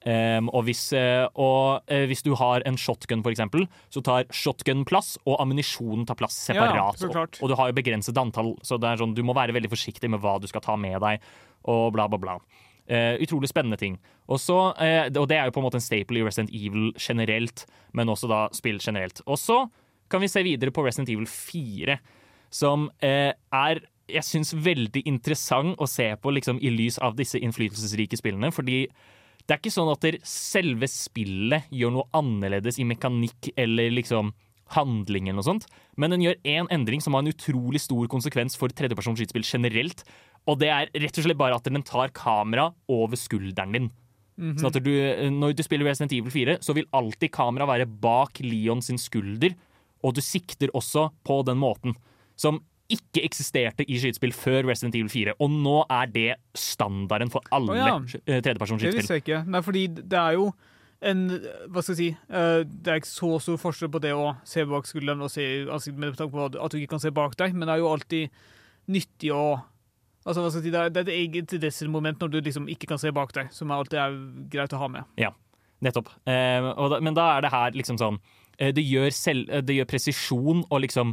[0.07, 4.85] Um, og, hvis, uh, og uh, hvis du har en shotgun, eksempel, så tar shotgun
[4.87, 7.01] plass, og ammunisjonen tar plass separat.
[7.03, 9.57] Ja, og, og du har jo begrenset antall, så det er sånn, du må være
[9.57, 11.27] veldig forsiktig med hva du skal ta med deg,
[11.73, 12.37] og bla, bla, bla.
[12.87, 13.97] Uh, utrolig spennende ting.
[14.31, 16.93] Og, så, eh, og det er jo på en måte en staple i Resident Evil
[17.03, 17.65] generelt,
[17.99, 19.25] men også da spill generelt.
[19.27, 19.65] Og så
[20.13, 21.99] kan vi se videre på Resident Evil 4,
[22.55, 28.19] som er jeg syns veldig interessant å se på liksom, i lys av disse innflytelsesrike
[28.19, 28.53] spillene.
[28.55, 28.85] Fordi
[29.47, 34.33] det er ikke sånn at selve spillet gjør noe annerledes i mekanikk eller liksom
[34.75, 38.57] handling eller noe sånt, men den gjør én endring som har en utrolig stor konsekvens
[38.59, 40.03] for tredjepersons skytespill generelt.
[40.51, 43.89] Og det er rett og slett bare at den tar kamera over skulderen din.
[44.37, 44.59] Mhm.
[44.59, 44.91] Sånn at du,
[45.31, 49.55] Når du spiller Resident Evil 4, så vil alltid kamera være bak Leon sin skulder,
[50.05, 51.97] og du sikter også på den måten.
[52.37, 52.61] Som
[52.93, 57.75] ikke eksisterte i skytespill før Resident Evil 4, og nå er det standarden for alle
[57.75, 57.95] oh, ja.
[58.25, 59.43] eh, tredjepersons Det visste jeg ikke.
[59.51, 60.51] Nei, fordi det er jo
[61.07, 64.31] en Hva skal jeg si eh, Det er ikke så stor forskjell på det å
[64.49, 67.13] se bak skulderen og se i ansiktet med tanke på at du ikke kan se
[67.15, 68.45] bak deg, men det er jo alltid
[68.93, 69.47] nyttig å
[70.27, 72.65] Altså, hva skal jeg si, Det er, det er et eget desel-moment når du liksom
[72.73, 74.17] ikke kan se bak deg, som alltid er
[74.51, 75.07] greit å ha med.
[75.23, 75.29] Ja,
[75.87, 76.11] nettopp.
[76.27, 78.19] Eh, da, men da er det her liksom sånn
[78.59, 81.13] det, gjør selv, det gjør presisjon og liksom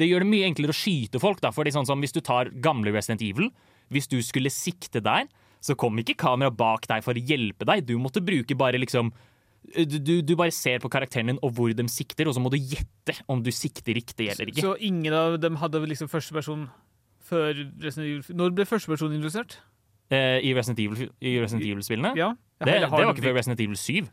[0.00, 1.52] Det gjør det mye enklere å skyte folk, da.
[1.54, 3.50] Fordi sånn som hvis du tar gamle Resident Evil,
[3.92, 5.28] hvis du skulle sikte der,
[5.60, 7.84] så kom ikke kamera bak deg for å hjelpe deg.
[7.88, 9.12] Du måtte bruke bare liksom
[9.76, 12.56] du, du bare ser på karakteren din og hvor de sikter, og så må du
[12.56, 14.64] gjette om du sikter riktig eller ikke.
[14.64, 16.64] Så ingen av dem hadde liksom førsteperson
[17.30, 19.58] før Resident Evil Når ble førsteperson introdusert?
[20.10, 22.14] Eh, I Resident Evil-spillene?
[22.16, 22.32] Evil Ja.
[22.60, 24.08] Det, det var ikke før Resident Evil 7.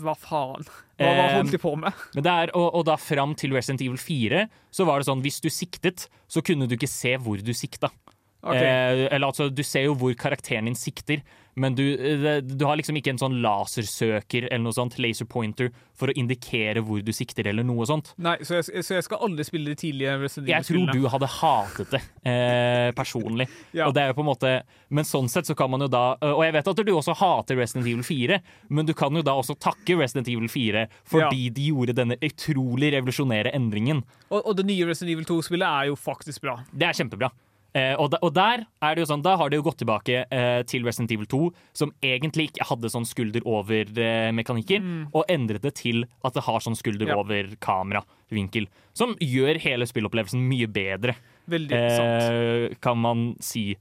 [0.00, 0.66] Hva faen?
[0.98, 2.04] Hva, hva holdt de på med?
[2.16, 5.24] Men det er, og, og da fram til Resident Evil 4 så var det sånn
[5.24, 7.90] hvis du siktet, så kunne du ikke se hvor du sikta.
[8.38, 8.62] Okay.
[8.62, 11.24] Eh, eller altså, du ser jo hvor karakteren din sikter,
[11.58, 15.70] men du, eh, du har liksom ikke en sånn lasersøker eller noe sånt, laser pointer,
[15.98, 18.12] for å indikere hvor du sikter eller noe sånt.
[18.22, 21.30] Nei, så jeg, så jeg skal aldri spille de tidlige Resident Jeg tror du hadde
[21.38, 23.48] hatet det eh, personlig.
[23.78, 23.88] Ja.
[23.88, 24.50] Og det er jo på en måte
[24.94, 27.58] Men sånn sett så kan man jo da Og jeg vet at du også hater
[27.58, 28.38] Resident Evil 4,
[28.74, 32.90] men du kan jo da også takke Resident Evil 4 fordi de gjorde denne utrolig
[32.94, 34.02] revolusjonære endringen.
[34.30, 36.58] Og, og det nye Resident Evil 2-spillet er jo faktisk bra.
[36.72, 37.30] Det er kjempebra.
[37.76, 40.22] Eh, og, da, og der er det jo sånn, da har det jo gått tilbake
[40.32, 41.40] eh, til Resident Evil 2,
[41.76, 44.80] som egentlig ikke hadde sånn skulder over-mekanikker,
[45.12, 47.12] og endret det til at det har sånn skulder Mm.
[47.12, 47.18] Ja.
[47.22, 48.68] over-kamera-vinkel.
[48.96, 51.14] Som gjør hele spillopplevelsen mye bedre,
[51.48, 52.22] Veldig sant.
[52.32, 53.76] eh, kan man si.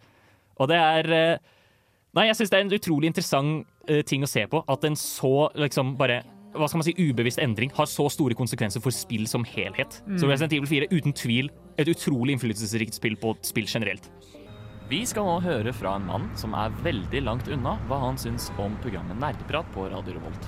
[0.60, 1.38] Og det er eh,
[2.16, 4.64] Nei, jeg syns det er en utrolig interessant eh, ting å se på.
[4.68, 6.24] At en så liksom bare
[6.58, 10.02] hva skal man si, ubevisst endring har så store konsekvenser for spill som helhet.
[10.18, 10.32] Så Mm.
[10.32, 14.10] Resident Evil 4 uten tvil et utrolig innflytelsesrikt spill på spill generelt.
[14.90, 18.52] Vi skal nå høre fra en mann som er veldig langt unna hva han syns
[18.58, 20.48] om programmet Nerdeprat på Radio Revolt.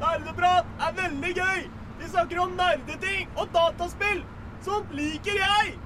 [0.00, 1.66] Nerdeprat er veldig gøy!
[1.98, 4.22] Vi snakker om nerdeting og dataspill!
[4.64, 5.76] Sånt liker jeg!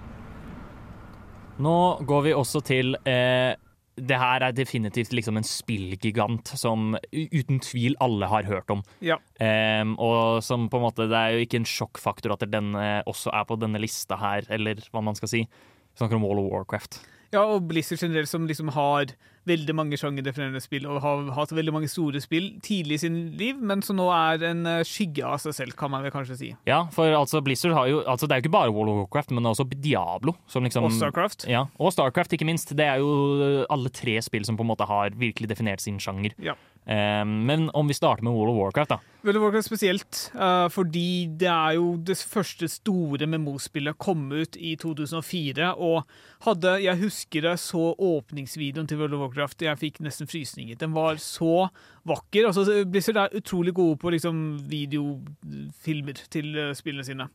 [1.61, 1.75] Nå
[2.09, 3.53] går vi også til eh,
[3.97, 8.85] Det her er definitivt liksom en spillgigant som uten tvil alle har hørt om.
[9.05, 9.19] Ja.
[9.43, 12.73] Um, og som på en måte Det er jo ikke en sjokkfaktor at den
[13.09, 15.43] også er på denne lista her, eller hva man skal si.
[15.45, 17.03] Vi snakker om Wall of Warcraft.
[17.31, 19.13] Ja, og Blizzard generelt, som liksom har
[19.49, 23.57] veldig mange sjangerdefinerende spill, og har hatt veldig mange store spill tidlig i sin liv,
[23.57, 26.51] men som nå er en eh, skygge av seg selv, kan man vel kanskje si.
[26.69, 29.33] Ja, for altså Blizzard har jo altså Det er jo ikke bare World of Warcraft,
[29.37, 30.35] men også Diablo.
[30.51, 31.47] Som liksom, Og Starcraft.
[31.51, 32.75] Ja, og Starcraft, ikke minst.
[32.77, 33.15] Det er jo
[33.47, 36.35] eh, alle tre spill som på en måte har virkelig definert sin sjanger.
[36.43, 36.59] Ja.
[36.87, 38.99] Em, men om vi starter med World of Warcraft, da.
[39.23, 44.57] World of Warcraft spesielt, eh, fordi det er jo det første store MMO-spillet kom ut
[44.57, 46.09] i 2004, og
[46.47, 50.79] hadde, jeg husker det, så åpningsvideoen til World of Warcraft, jeg fikk nesten frysninger.
[50.81, 51.69] Den var så
[52.09, 52.49] vakker.
[52.49, 57.29] Altså, Blizzard er utrolig gode på liksom videofilmer til eh, spillene sine.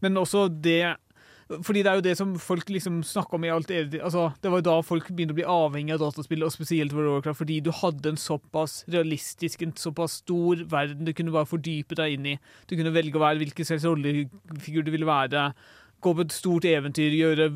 [0.00, 0.96] Men også det
[1.48, 4.60] fordi det er jo det som folk liksom snakker om i alt altså, Det var
[4.60, 7.58] jo da folk begynte å bli avhengig av dataspill, og spesielt World of Warcraft, fordi
[7.64, 12.30] du hadde en såpass realistisk, en såpass stor verden du kunne bare fordype deg inn
[12.34, 12.38] i.
[12.68, 15.48] Du kunne velge å være hvilken slags rollefigur du ville være.
[16.04, 17.48] Gå på et stort eventyr, gjøre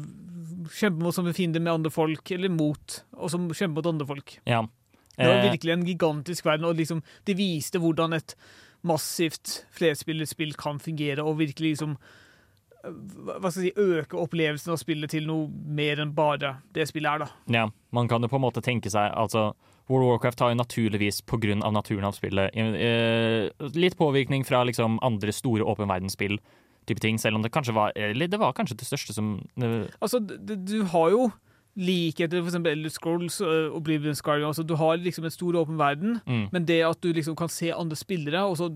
[0.73, 4.39] kjempe mot samme fiende med andre folk, eller mot, og som kjempe mot andre folk.
[4.49, 4.65] Ja.
[5.13, 8.35] Det var Eh, virkelig en gigantisk verden, og liksom, det viste hvordan et
[8.83, 11.99] massivt flerspillerspill kan fungere, og virkelig liksom
[12.83, 17.11] hva skal jeg si, øke opplevelsen av spillet til noe mer enn bare det spillet
[17.13, 17.29] er, da.
[17.55, 19.53] Ja, man kan jo på en måte tenke seg altså
[19.91, 21.57] World of Warcraft har jo naturligvis, pga.
[21.73, 26.39] naturen av spillet, eh, litt påvirkning fra liksom andre store åpen verdensspill,
[26.87, 29.87] type ting, selv om det kanskje var Eller det var kanskje det største som eh,
[30.01, 31.31] Altså, du har jo
[31.77, 34.45] likheter eksempel Elder Scrolls og Oblivion Skyrim.
[34.51, 36.49] Altså, du har liksom en stor åpen verden, Mm.
[36.53, 38.69] men det at du liksom kan se andre spillere, og, så,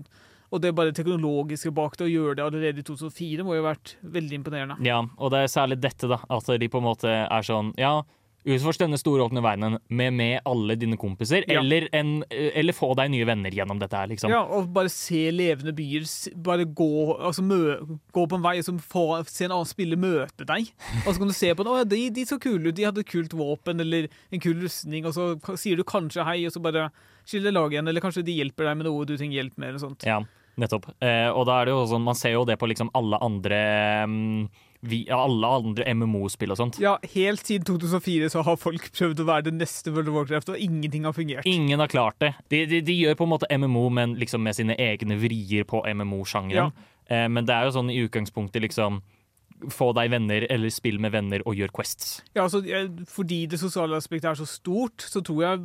[0.51, 3.63] og det er bare teknologiske bak det, å gjøre det allerede i 2004, må jo
[3.65, 4.77] ha vært veldig imponerende.
[4.87, 6.21] Ja, og det er særlig dette, da.
[6.31, 7.97] At de på en måte er sånn Ja,
[8.47, 11.59] utforsk denne store, åpne verdenen med, med alle dine kompiser, Ja.
[11.59, 14.31] eller, en, eller få deg nye venner gjennom dette her, liksom.
[14.31, 16.05] Ja, og bare se levende byer.
[16.45, 16.87] Bare gå,
[17.17, 17.59] altså mø,
[18.15, 20.71] gå på en vei og altså se en annen spiller møte deg.
[21.03, 21.73] Og så kan du se på den.
[21.73, 25.03] å, ja, de, de så kule ut, de hadde kult våpen eller en kul rustning,
[25.11, 26.87] og så sier du kanskje hei, og så bare
[27.27, 29.83] skiller lag igjen, eller kanskje de hjelper deg med noe du trenger hjelp med, eller
[29.83, 30.07] sånt.
[30.07, 30.21] Ja,
[30.61, 30.89] nettopp.
[31.03, 33.59] Eh, og da er det jo sånn, man ser jo det på liksom alle andre
[34.05, 34.47] um,
[34.85, 36.77] vi, alle andre MMO-spill og sånt.
[36.81, 40.53] Ja, helt siden 2004 så har folk prøvd å være det neste World of Warcraft,
[40.53, 41.47] og ingenting har fungert.
[41.49, 42.33] Ingen har klart det.
[42.53, 45.81] De, de, de gjør på en måte MMO, men liksom med sine egne vrier på
[45.81, 46.75] MMO-sjangeren.
[47.09, 49.01] Eh, men det er jo sånn i utgangspunktet liksom
[49.73, 52.19] Få deg venner, eller spill med venner og gjør quests.
[52.35, 52.59] Ja, altså,
[53.09, 55.63] Fordi det sosiale aspektet er så stort, så tror jeg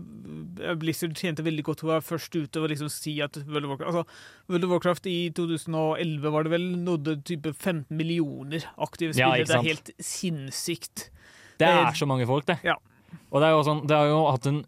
[0.64, 3.74] eh, Blizzard tjente veldig godt å være først ute og liksom si at World of
[3.74, 4.04] Warcraft altså,
[4.48, 9.44] World of Warcraft i 2011 var det vel nådde type 15 millioner aktive spillere.
[9.44, 11.10] Ja, det er helt sinnssykt.
[11.60, 12.58] Det Eh, er så mange folk, det.
[12.64, 12.74] Ja.
[13.30, 14.62] Og det er jo sånn, det har jo hatt en,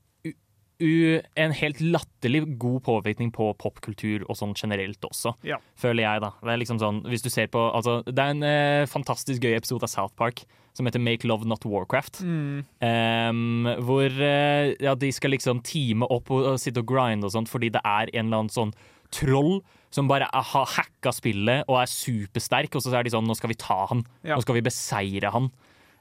[0.84, 5.58] en helt latterlig god påvirkning på popkultur og sånn generelt også, Ja.
[5.76, 6.30] føler jeg, da.
[6.42, 9.56] Det er liksom sånn, hvis du ser på altså, Det er en eh, fantastisk gøy
[9.56, 12.20] episode av South Park som heter Make Love Not Warcraft.
[12.26, 12.64] Mm.
[12.82, 17.32] Um, hvor eh, ja, de skal liksom teame opp og, og sitte og grinde og
[17.36, 18.74] sånt fordi det er en eller annen sånn
[19.14, 19.60] troll
[19.94, 23.52] som bare har hacka spillet og er supersterk, og så er de sånn Nå skal
[23.52, 24.02] vi ta han.
[24.26, 24.34] Ja.
[24.34, 25.52] Nå skal vi beseire han.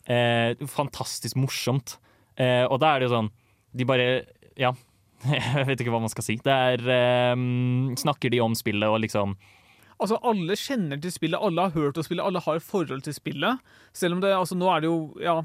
[0.10, 2.00] Eh, fantastisk morsomt.
[2.36, 3.28] Eh, og da er det jo sånn
[3.78, 4.08] De bare
[4.60, 4.74] Ja,
[5.32, 6.38] jeg vet ikke hva man skal si.
[6.44, 9.38] Det er um, Snakker de om spillet og liksom
[10.02, 13.60] Altså, alle kjenner til spillet, alle har hørt om spillet, alle har forhold til spillet.
[13.96, 15.36] Selv om det, altså nå er det jo ja,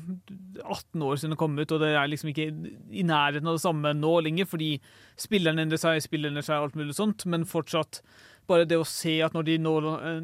[0.64, 2.48] 18 år siden det kom ut, og det er liksom ikke
[2.90, 4.72] i nærheten av det samme nå lenger, fordi
[5.20, 8.00] spilleren endrer seg, spillet endrer seg, alt mulig sånt, men fortsatt
[8.48, 9.72] bare det å se at når de, nå,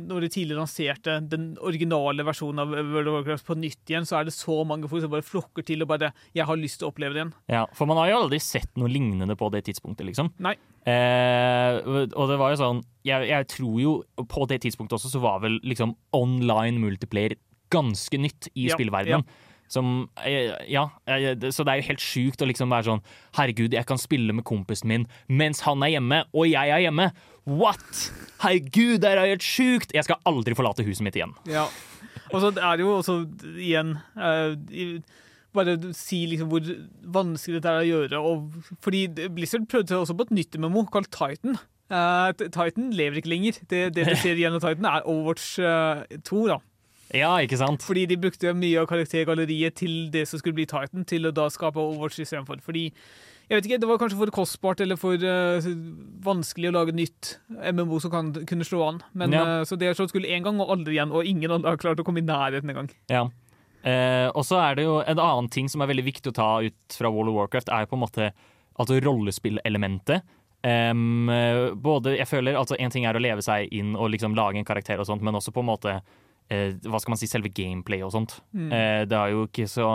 [0.01, 4.19] når de tidligere lanserte den originale versjonen av World of Warcraft på nytt igjen, så
[4.19, 6.89] er det så mange folk som bare flokker til og bare 'Jeg har lyst til
[6.89, 7.35] å oppleve det igjen'.
[7.49, 10.33] Ja, For man har jo aldri sett noe lignende på det tidspunktet, liksom.
[10.39, 10.57] Nei.
[10.85, 11.81] Eh,
[12.13, 13.93] og det var jo sånn jeg, jeg tror jo
[14.29, 17.37] på det tidspunktet også så var vel liksom online multiplayer
[17.73, 19.25] ganske nytt i Ja, spillverdenen.
[19.73, 23.03] Som eh, Ja, eh, så det er jo helt sjukt å liksom være sånn
[23.39, 27.09] Herregud, jeg kan spille med kompisen min mens han er hjemme, og jeg er hjemme.
[27.49, 28.05] What?!
[28.45, 29.95] Herregud, det er helt sjukt!
[29.97, 31.33] Jeg skal aldri forlate huset mitt igjen.
[31.51, 31.67] Ja.
[32.33, 33.19] Og så er det jo også
[33.59, 35.03] igjen uh, i-
[35.55, 36.65] Bare si liksom hvor
[37.15, 38.19] vanskelig dette er å gjøre.
[38.27, 41.55] Og, fordi Blizzard prøvde også på et nytt MMO kalt Titan.
[41.93, 43.61] Uh, Titan lever ikke lenger.
[43.71, 46.41] Det, det du ser igjen av Titan, er Overwatch uh, 2.
[46.51, 46.57] da.
[47.13, 47.85] Ja, ikke sant?
[47.85, 51.49] Fordi de brukte mye av karaktergalleriet til det som skulle bli Titan, til å da
[51.53, 52.63] skape Overwatch istedenfor.
[52.65, 52.87] Fordi
[53.45, 55.61] jeg vet ikke, Det var kanskje for kostbart eller for uh,
[56.25, 59.03] vanskelig å lage nytt MMO som kan, kunne slå an.
[59.13, 59.45] Men Ja.
[59.45, 62.05] uh, Så det sånn skulle én gang og aldri igjen, og ingen har klart å
[62.05, 62.89] komme i nærheten engang.
[63.13, 63.27] Ja.
[63.85, 66.63] Uh, og så er det jo en annen ting som er veldig viktig å ta
[66.65, 68.33] ut fra World of Warcraft, er jo på en måte
[68.81, 70.23] altså rollespillelementet.
[70.65, 74.33] Em, eh, både, jeg føler, altså En ting er å leve seg inn og liksom
[74.35, 75.99] lage en karakter, og sånt, men også på en måte
[76.51, 78.39] hva skal man si, selve gameplay og sånt.
[78.53, 78.71] Mm.
[78.71, 79.89] Eh, det er jo ikke så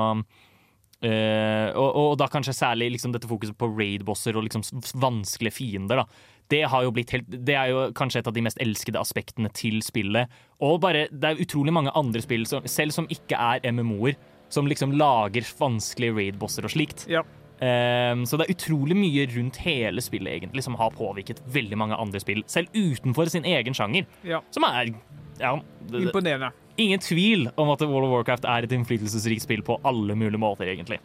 [1.05, 4.65] eh, og, og da kanskje særlig liksom dette fokuset på raid-bosser og liksom
[4.99, 6.03] vanskelige fiender.
[6.03, 9.01] da det, har jo blitt helt, det er jo kanskje et av de mest elskede
[9.01, 10.31] aspektene til spillet.
[10.65, 14.17] Og bare, det er utrolig mange andre spill, som, selv som ikke er MMO-er,
[14.49, 17.05] som liksom lager vanskelige raid-bosser og slikt.
[17.11, 17.21] Ja.
[17.59, 21.97] Um, så det er utrolig mye rundt hele spillet egentlig som har påvirket veldig mange
[21.99, 24.07] andre spill, selv utenfor sin egen sjanger.
[24.25, 24.39] Ja.
[24.55, 24.93] Som er
[25.39, 25.53] ja,
[25.89, 26.51] det- Imponerende.
[26.79, 30.69] Ingen tvil om at World of Warcraft er et innflytelsesrikt spill på alle mulige måter,
[30.71, 30.99] egentlig.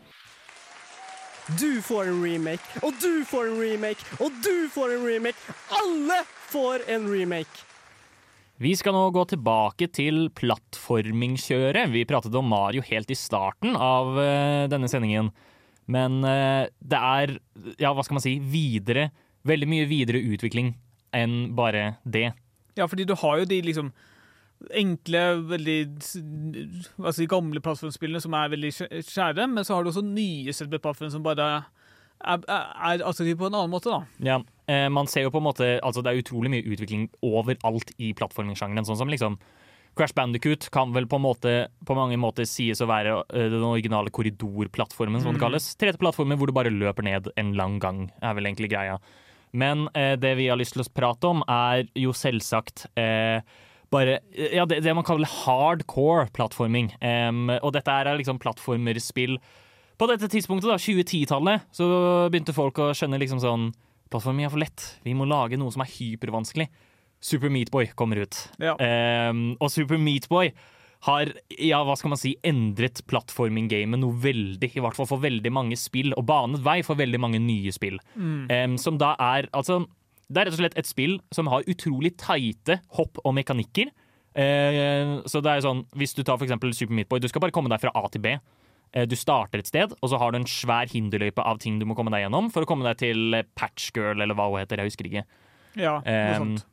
[1.58, 5.36] Du får en remake, og du får en remake, og du får en remake.
[5.76, 6.20] Alle
[6.52, 7.64] får en remake.
[8.62, 11.90] Vi skal nå gå tilbake til plattformingkjøret.
[11.90, 15.32] Vi pratet om Mario helt i starten av eh, denne sendingen.
[15.90, 17.34] Men eh, det er,
[17.82, 19.10] ja, hva skal man si, videre
[19.44, 20.70] Veldig mye videre utvikling
[21.12, 22.30] enn bare det.
[22.78, 23.90] Ja, fordi du har jo de liksom
[24.72, 25.78] enkle, veldig
[27.04, 31.10] Altså gamle plattformspillene som er veldig skjæ- skjære, men så har du også nye plattformer
[31.12, 31.48] som bare
[32.24, 34.04] er, er, attraktive på en annen måte, da.
[34.24, 34.38] Ja,
[34.70, 38.12] eh, man ser jo på en måte Altså det er utrolig mye utvikling overalt i
[38.16, 38.86] plattformingsjangeren.
[38.86, 39.36] Sånn som liksom
[39.94, 44.10] Crash Bandicoot kan vel på, måte, på mange måter sies å være eh, den originale
[44.10, 45.44] korridorplattformen, som det Mm.
[45.44, 45.76] kalles.
[45.78, 48.98] 3D-plattformen hvor du bare løper ned en lang gang, er vel egentlig greia.
[49.52, 53.40] Men eh, det vi har lyst til å prate om, er jo selvsagt eh,
[53.94, 56.90] bare ja, det, det man kaller hardcore plattforming.
[56.98, 59.38] Um, og dette er liksom plattformerspill
[59.94, 61.86] på dette tidspunktet, da, 2010-tallet, så
[62.32, 63.72] begynte folk å skjønne liksom sånn
[64.12, 64.82] Plattforming er for lett.
[65.02, 66.68] Vi må lage noe som er hypervanskelig.
[67.24, 68.36] Super Meatboy kommer ut.
[68.62, 68.76] Ja.
[68.78, 70.52] Um, og Super Meatboy
[71.08, 74.70] har ja, hva skal man si, endret plattforming-gamet noe veldig.
[74.70, 77.98] I hvert fall for veldig mange spill, og banet vei for veldig mange nye spill.
[78.14, 78.44] Mm.
[78.52, 79.82] Um, som da er altså
[80.28, 83.90] Det er rett og slett et spill som har utrolig teite hopp og mekanikker.
[84.34, 87.70] Eh, så det er sånn, Hvis du tar for Super Meatboy, du skal bare komme
[87.70, 88.36] deg fra A til B.
[88.94, 91.86] Eh, Du starter et sted, og så har du en svær hinderløype av ting du
[91.86, 94.78] må komme deg gjennom for å komme deg til eh, Patchgirl, eller hva hun heter.
[94.82, 95.24] Jeg husker ikke.
[95.76, 96.66] Ja, noe Um, sånt.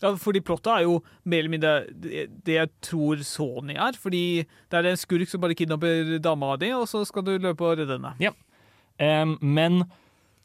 [0.00, 3.96] Ja, fordi plottet er jo mer eller mindre det det jeg tror Sony er.
[3.98, 7.66] Fordi det er en skurk som bare kidnapper dama di, og så skal du løpe
[7.66, 8.14] og redde henne.
[8.22, 8.30] Ja.
[8.98, 9.82] Um, men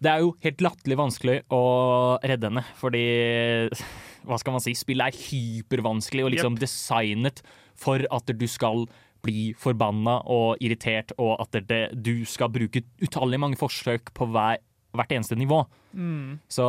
[0.02, 1.64] det er jo helt latterlig vanskelig å
[2.24, 3.04] redde henne, fordi
[4.24, 4.72] Hva skal man si?
[4.78, 7.41] Spillet er hypervanskelig og liksom designet
[7.80, 8.86] for at du skal
[9.24, 14.62] bli forbanna og irritert, og at det, du skal bruke utallig mange forsøk på hver,
[14.96, 15.62] hvert eneste nivå.
[15.91, 16.39] Mm.
[16.52, 16.66] Så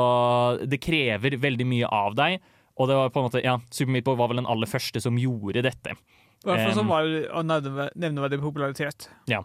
[0.66, 2.38] det krever veldig mye av deg.
[2.74, 5.18] Og det var på en måte, ja, Super Meatball var vel den aller første som
[5.18, 5.94] gjorde dette.
[5.94, 9.10] I hvert fall som var av nevneverdig popularitet.
[9.30, 9.44] ja.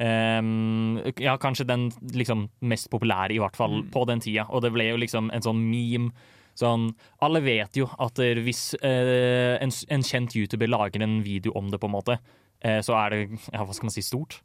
[0.00, 3.90] Ehm, ja, kanskje den liksom mest populære, i hvert fall Mm.
[3.90, 4.46] på den tida.
[4.48, 6.12] Og det ble jo liksom en sånn meme.
[6.54, 11.52] Sånn, alle vet jo at der, hvis eh, en, en kjent YouTuber lager en video
[11.56, 12.18] om det, på en måte,
[12.62, 13.20] eh, så er det
[13.52, 14.42] ja, hva skal man si, stort.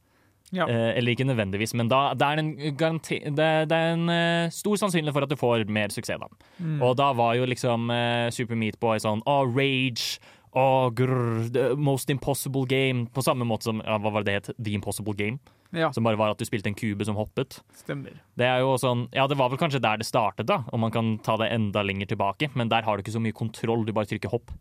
[0.54, 0.64] Ja.
[0.64, 4.50] Eh, eller ikke nødvendigvis, men da, det er en, garanti, det, det er en uh,
[4.50, 6.18] stor sannsynlighet for at du får mer suksess.
[6.22, 6.30] da.
[6.64, 6.82] Mm.
[6.82, 10.22] Og da var jo liksom uh, Super Meat Boy sånn Å, rage!
[10.58, 13.05] Å, grr, the most impossible game.
[13.14, 14.58] På samme måte som ja, hva var det det het?
[14.58, 15.38] The Impossible Game.
[15.76, 15.91] Ja.
[15.93, 17.60] Som bare var at du spilte en kube som hoppet.
[17.76, 18.16] Stemmer.
[18.39, 20.93] Det er jo sånn, ja, det var vel kanskje der det startet, da, om man
[20.95, 22.49] kan ta det enda lenger tilbake.
[22.58, 24.53] Men der har du ikke så mye kontroll, du bare trykker hopp.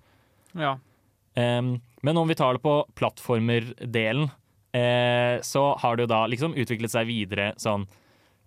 [0.58, 0.76] Ja.
[1.36, 4.30] Um, men om vi tar det på plattformerdelen,
[4.76, 7.86] eh, så har det jo da liksom utviklet seg videre sånn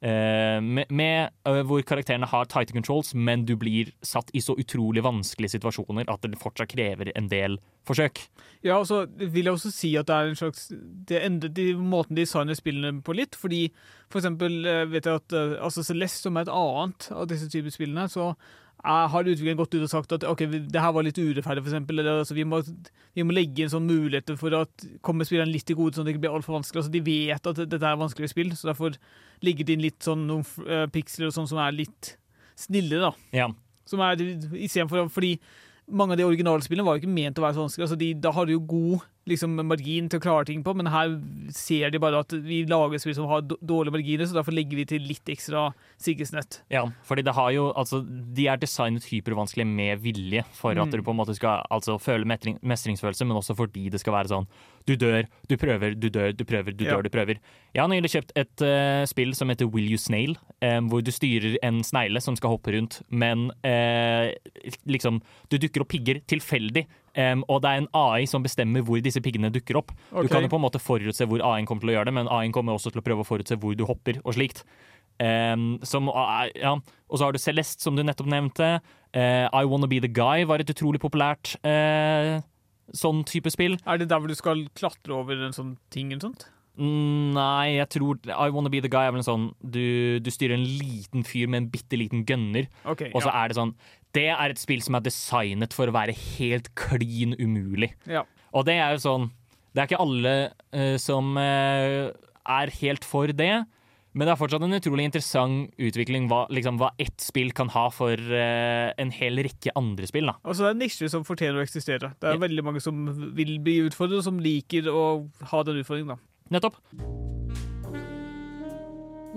[0.02, 5.04] med, med eh, hvor karakterene har tighte controls, men du blir satt i så utrolig
[5.04, 8.22] vanskelige situasjoner at det fortsatt krever en del forsøk.
[8.64, 10.66] Ja, og så vil jeg også si at det er en slags
[11.08, 13.38] Det endret de måten de designer spillene på litt.
[13.40, 13.68] Fordi
[14.10, 17.50] for eksempel eh, vet jeg at eh, altså Celeste, som er et annet av disse
[17.52, 18.36] typer spillene, så eh,
[18.84, 22.00] har utviklingen gått ut og sagt at ok, det her var litt urettferdig, eksempel.
[22.00, 22.62] Eller, altså, vi, må,
[23.16, 24.64] vi må legge inn sånn muligheter for å
[25.06, 26.84] komme spillerne litt til gode, sånn at det ikke blir altfor vanskelig.
[26.84, 28.96] Altså, de vet at dette er vanskeligere spill, så derfor
[29.46, 32.14] ligger det inn litt sånn noen uh, piksler og sånn som er litt
[32.60, 33.12] snille, da.
[33.36, 33.50] Ja.
[33.90, 35.34] Som er istedenfor Fordi
[35.90, 37.88] mange av de originale spillene var jo ikke ment å være så vanskelig.
[37.88, 40.90] Altså de, da har du jo god liksom, margin til å klare ting på, men
[40.92, 41.14] her
[41.56, 44.86] ser de bare at vi lager spill som har dårlige marginer, så derfor legger vi
[44.90, 45.68] til litt ekstra
[46.02, 46.62] sikkerhetsnett.
[46.74, 50.92] Ja, fordi det har jo, altså, de er designet hypervanskelig med vilje for at Mm.
[50.92, 54.48] du på en måte skal altså, føle mestringsfølelse, men også fordi det skal være sånn
[54.90, 56.96] du dør, du prøver, du dør, du prøver, du Ja.
[56.96, 57.38] dør, du prøver.
[57.76, 61.12] Jeg har nylig kjøpt et uh, spill som heter Will You Snail, um, hvor du
[61.12, 64.32] styrer en snegle som skal hoppe rundt, men uh,
[64.88, 65.22] liksom
[65.52, 66.86] Du dukker opp pigger tilfeldig.
[67.20, 69.92] Em, og det er en AI som bestemmer hvor disse piggene dukker opp.
[70.12, 70.28] Okay.
[70.28, 72.32] Du kan jo på en måte forutse hvor AI-en kommer til å gjøre det, men
[72.32, 74.64] AI-en kommer også til å prøve å forutse hvor du hopper og slikt.
[75.20, 76.08] Um, som,
[76.56, 76.78] ja.
[77.10, 78.78] Og så har du Celeste, som du nettopp nevnte.
[79.12, 82.40] Uh, I Wanna Be The Guy var et utrolig populært uh,
[82.96, 83.76] sånn type spill.
[83.84, 86.48] Er det der hvor du skal klatre over en sånn ting eller sånt?
[86.80, 89.82] Mm, Nei, jeg tror I Wanna Be The Guy er vel en sånn Du,
[90.24, 93.42] du styrer en liten fyr med en bitte liten gunner, okay, og så ja.
[93.42, 93.74] er det sånn
[94.16, 97.92] Det er et spill som er designet for å være helt klin umulig.
[98.10, 98.26] Ja.
[98.56, 99.28] Og det er jo sånn
[99.70, 100.32] Det er ikke alle
[100.74, 103.54] uh, som uh, er helt for det.
[104.18, 107.86] Men det er fortsatt en utrolig interessant utvikling hva, liksom, hva ett spill kan ha
[107.94, 110.32] for uh, en hel rekke andre spill.
[110.32, 110.40] Da.
[110.42, 112.16] Altså Det er nisje som fortjener å eksistere.
[112.18, 113.06] Det er veldig mange som
[113.38, 115.06] vil bli utfordret, og som liker å
[115.54, 116.18] ha den utfordringen.
[116.18, 116.58] da.
[116.58, 116.82] Nettopp.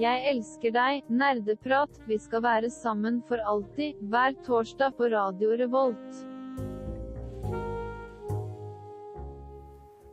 [0.00, 1.98] Jeg elsker deg, nerdeprat.
[2.08, 6.22] Vi skal være sammen for alltid, hver torsdag på Radio Revolt.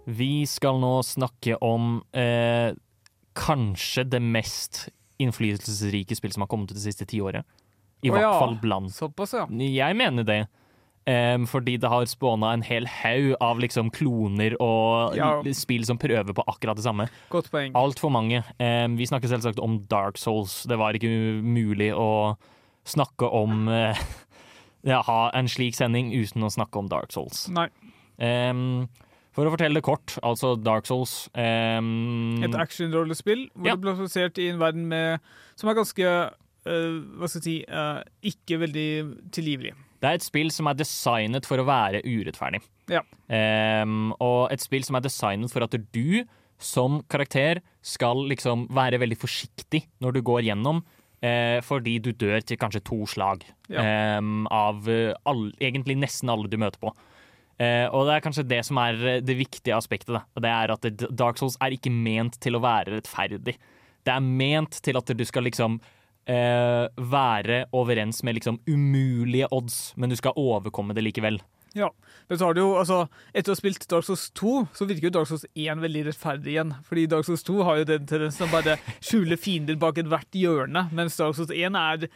[0.10, 2.76] Vi skal nå snakke om eh,
[3.40, 4.90] kanskje det mest
[5.22, 7.48] innflytelsesrike spill som har kommet ut det siste tiåret.
[8.04, 8.92] I oh, hvert ja, fall blant.
[8.92, 9.48] Såpass, ja.
[9.48, 10.42] Jeg mener det.
[11.10, 15.42] Em, fordi det har spåna en hel haug av liksom kloner og Ja.
[15.58, 17.08] spill som prøver på akkurat det samme.
[17.32, 17.74] Godt poeng.
[17.74, 18.44] Altfor mange.
[18.60, 20.64] Um, vi snakker selvsagt om Dark Souls.
[20.70, 22.38] Det var ikke mulig å
[22.86, 23.96] snakke om uh,
[24.86, 27.48] ja, Ha en slik sending uten å snakke om Dark Souls.
[27.50, 27.70] Nei.
[28.20, 28.88] Um,
[29.34, 33.76] for å fortelle det kort, altså Dark Souls Et actionrollespill hvor Ja.
[33.78, 35.20] det ble plassert i en verden med,
[35.56, 38.90] som er ganske uh, Hva skal jeg si uh, Ikke veldig
[39.32, 39.74] tilgivelig.
[40.00, 42.62] Det er et spill som er designet for å være urettferdig.
[42.92, 43.02] Ja.
[43.84, 46.24] Um, og et spill som er designet for at du
[46.60, 50.82] som karakter skal liksom være veldig forsiktig når du går gjennom,
[51.24, 54.18] uh, fordi du dør til kanskje to slag Ja.
[54.18, 56.96] um, av eh, all, egentlig nesten alle du møter på.
[57.60, 60.16] Uh, og det er kanskje det som er det viktige aspektet.
[60.16, 60.24] Da.
[60.40, 63.58] Det er at Dark Souls er ikke ment til å være rettferdig.
[64.08, 65.82] Det er ment til at du skal liksom
[66.30, 71.42] eh, være overens med liksom umulige odds, men du skal overkomme det likevel.
[71.78, 71.92] Ja,
[72.28, 75.10] men så har du jo, altså, Etter å ha spilt Dark Souls 2, så virker
[75.10, 76.74] jo Dark Souls 1 veldig rettferdig igjen.
[76.88, 80.88] Fordi Dark Souls 2 har jo den tendensen å bare skjule fiender bak ethvert hjørne,
[80.96, 82.08] mens Dark Souls 1 er,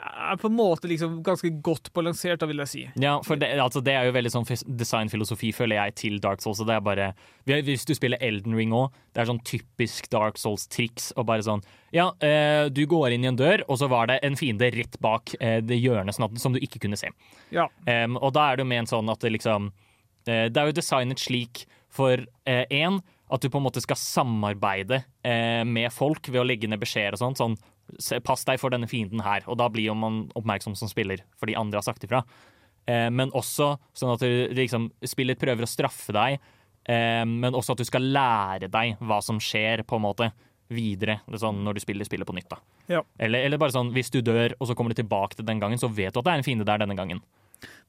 [0.00, 2.82] er på en måte liksom ganske godt balansert, da vil jeg si.
[3.02, 4.46] Ja, for det, altså det er jo veldig sånn
[4.80, 6.62] designfilosofi, føler jeg, til Dark Souls.
[6.64, 7.10] Det er bare,
[7.46, 11.10] Hvis du spiller Elden Ring òg, det er sånn typisk Dark Souls-triks.
[11.16, 14.20] Og bare sånn Ja, eh, du går inn i en dør, og så var det
[14.22, 17.10] en fiende rett bak eh, det hjørnet sånn at, som du ikke kunne se.
[17.50, 17.68] Ja.
[17.86, 19.72] Um, og da er det jo ment sånn at det liksom
[20.28, 25.02] eh, Det er jo designet slik for én at du på en måte skal samarbeide
[25.22, 27.40] eh, med folk ved å legge ned beskjeder og sånt.
[27.40, 27.56] Sånn
[28.26, 29.44] pass deg for denne fienden her.
[29.50, 32.22] Og da blir jo man oppmerksom som spiller, fordi andre har sagt ifra.
[32.88, 34.24] Eh, men også sånn at
[34.56, 36.38] liksom spillet prøver å straffe deg,
[36.88, 40.30] eh, men også at du skal lære deg hva som skjer, på en måte,
[40.70, 42.54] videre er sånn, når du spiller spillet på nytt.
[42.90, 43.02] Ja.
[43.18, 45.80] Eller, eller bare sånn, hvis du dør, og så kommer du tilbake til den gangen,
[45.82, 47.22] så vet du at det er en fiende der denne gangen.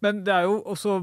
[0.03, 0.97] Men det er jo også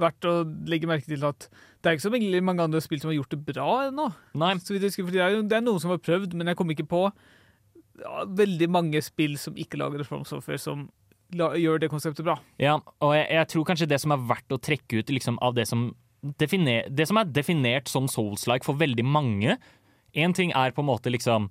[0.00, 0.32] verdt å
[0.66, 1.46] legge merke til at
[1.80, 4.08] det er ikke så mange andre spill som har gjort det bra ennå.
[4.32, 7.04] Fordi det er, jo, det er noen som har prøvd, men jeg kom ikke på
[8.00, 10.88] ja, veldig mange spill som ikke lager From Software, som
[11.36, 12.38] la, gjør det konseptet bra.
[12.58, 15.54] Ja, og jeg, jeg tror kanskje det som er verdt å trekke ut liksom, av
[15.58, 15.90] det som,
[16.40, 19.58] definer, det som er definert som Souls-like for veldig mange
[20.18, 21.44] Én ting er på en måte liksom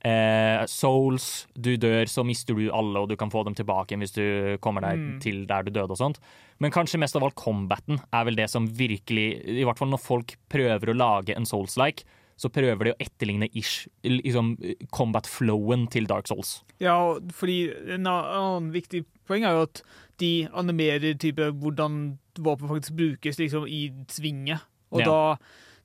[0.00, 4.00] eh, Souls, du dør, så mister du alle, og du kan få dem tilbake igjen
[4.06, 5.18] hvis du kommer deg Mm.
[5.20, 6.20] til der du døde og sånt.
[6.58, 10.00] Men kanskje mest av alt combaten er vel det som virkelig I hvert fall når
[10.00, 12.04] folk prøver å lage en Souls-like,
[12.36, 14.54] så prøver de å etterligne ish, liksom,
[14.92, 16.58] combat-flowen til Dark Souls.
[16.82, 16.96] Ja,
[17.32, 19.80] fordi en annen viktig poeng er jo at
[20.20, 24.60] de animerer type hvordan våpen faktisk brukes liksom i svinget.
[24.92, 25.06] Og Ja.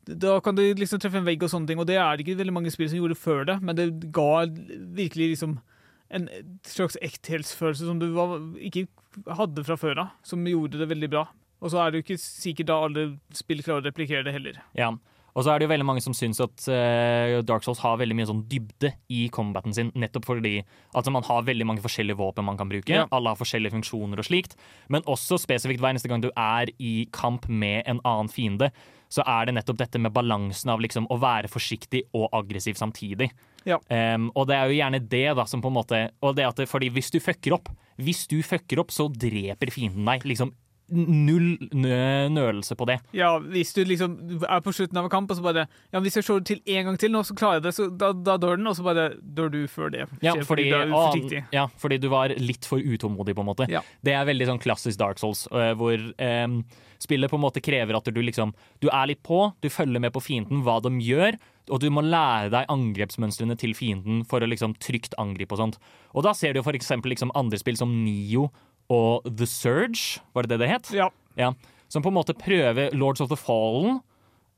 [0.05, 2.25] da, da kan du liksom treffe en vegg og sånne ting, og det er det
[2.27, 5.59] ikke veldig mange spill som gjorde før det, men det ga virkelig liksom
[6.11, 6.27] en
[6.67, 8.87] slags ekthetsfølelse som du var, ikke
[9.31, 11.27] hadde fra før av, som gjorde det veldig bra.
[11.61, 13.05] Og så er det jo ikke sikkert da alle
[13.37, 14.59] spill klarer å replikere det heller.
[14.75, 14.91] Ja.
[15.35, 18.17] Og så er det jo veldig mange som syns at uh, Dark Souls har veldig
[18.17, 20.57] mye sånn dybde i combaten sin, nettopp fordi
[20.91, 22.91] altså man har veldig mange forskjellige våpen man kan bruke.
[22.91, 23.07] Ja.
[23.15, 24.57] Alle har forskjellige funksjoner og slikt.
[24.91, 28.71] Men også spesifikt hver eneste gang du er i kamp med en annen fiende,
[29.11, 33.27] så er det nettopp dette med balansen av liksom å være forsiktig og aggressiv samtidig.
[33.67, 33.77] Ja.
[33.91, 36.57] Um, og det er jo gjerne det da som på en måte Og det at
[36.57, 37.69] det, fordi hvis du fucker opp,
[38.01, 40.25] hvis du fucker opp, så dreper fienden deg.
[40.25, 40.53] Liksom
[40.91, 42.97] null nø nølelse på det.
[43.15, 44.17] Ja, hvis du liksom
[44.47, 46.89] er på slutten av en kamp, og så bare Ja, hvis jeg slår til en
[46.89, 49.09] gang til nå, så klarer jeg det, så da, da dør den, og så bare
[49.21, 50.05] dør du før det.
[50.23, 53.67] Ja fordi, fordi, du å, ja, fordi du var litt for utålmodig, på en måte.
[53.71, 53.83] Ja.
[54.03, 56.47] Det er veldig sånn klassisk Dark Souls, øh, hvor eh,
[57.01, 60.13] spillet på en måte krever at du liksom Du er litt på, du følger med
[60.13, 61.37] på fienden, hva de gjør,
[61.71, 65.79] og du må lære deg angrepsmønstrene til fienden for å liksom trygt angripe og sånt.
[66.15, 68.49] Og da ser du for eksempel liksom andre spill som Nio
[68.91, 70.93] og The Surge, var det det det het?
[70.95, 71.09] Ja.
[71.39, 71.53] Ja,
[71.91, 74.01] som på en måte prøver Lords of the Fallen.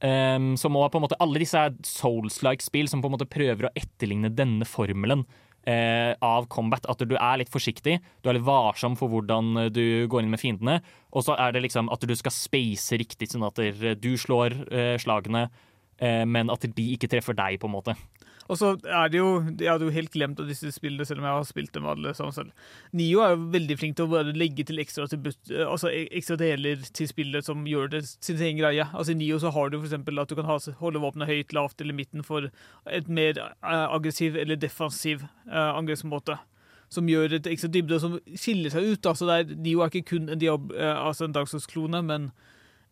[0.03, 3.71] Um, som på en måte Alle disse Souls-like spill som på en måte prøver å
[3.71, 6.83] etterligne denne formelen uh, av combat.
[6.91, 10.41] At du er litt forsiktig, du er litt varsom for hvordan du går inn med
[10.41, 10.81] fiendene.
[11.15, 13.61] Og så er det liksom at du skal space riktig, sånn at
[14.03, 15.47] du slår uh, slagene,
[16.03, 17.95] uh, men at de ikke treffer deg, på en måte.
[18.51, 19.29] Og så er det jo
[19.59, 22.13] Jeg hadde jo helt glemt av disse spillene, selv om jeg har spilt dem alle
[22.17, 22.51] sammen selv.
[22.95, 26.09] Nio er jo veldig flink til å bare legge til ekstra, til eh, altså e-
[26.19, 28.87] ekstra deler til spillet som gjør det sin egen greie.
[28.91, 31.97] Altså I Nio så har du eksempel at du kan holde våpenet høyt, lavt eller
[31.97, 32.49] midten for
[32.89, 36.39] et mer eh, aggressiv eller defensiv eh, angrepsmåte.
[36.93, 39.07] Som gjør et ekstra dybde, og som skiller seg ut.
[39.09, 42.27] Altså er, Nio er ikke kun en, Diab, altså en Dark Souls-klone, men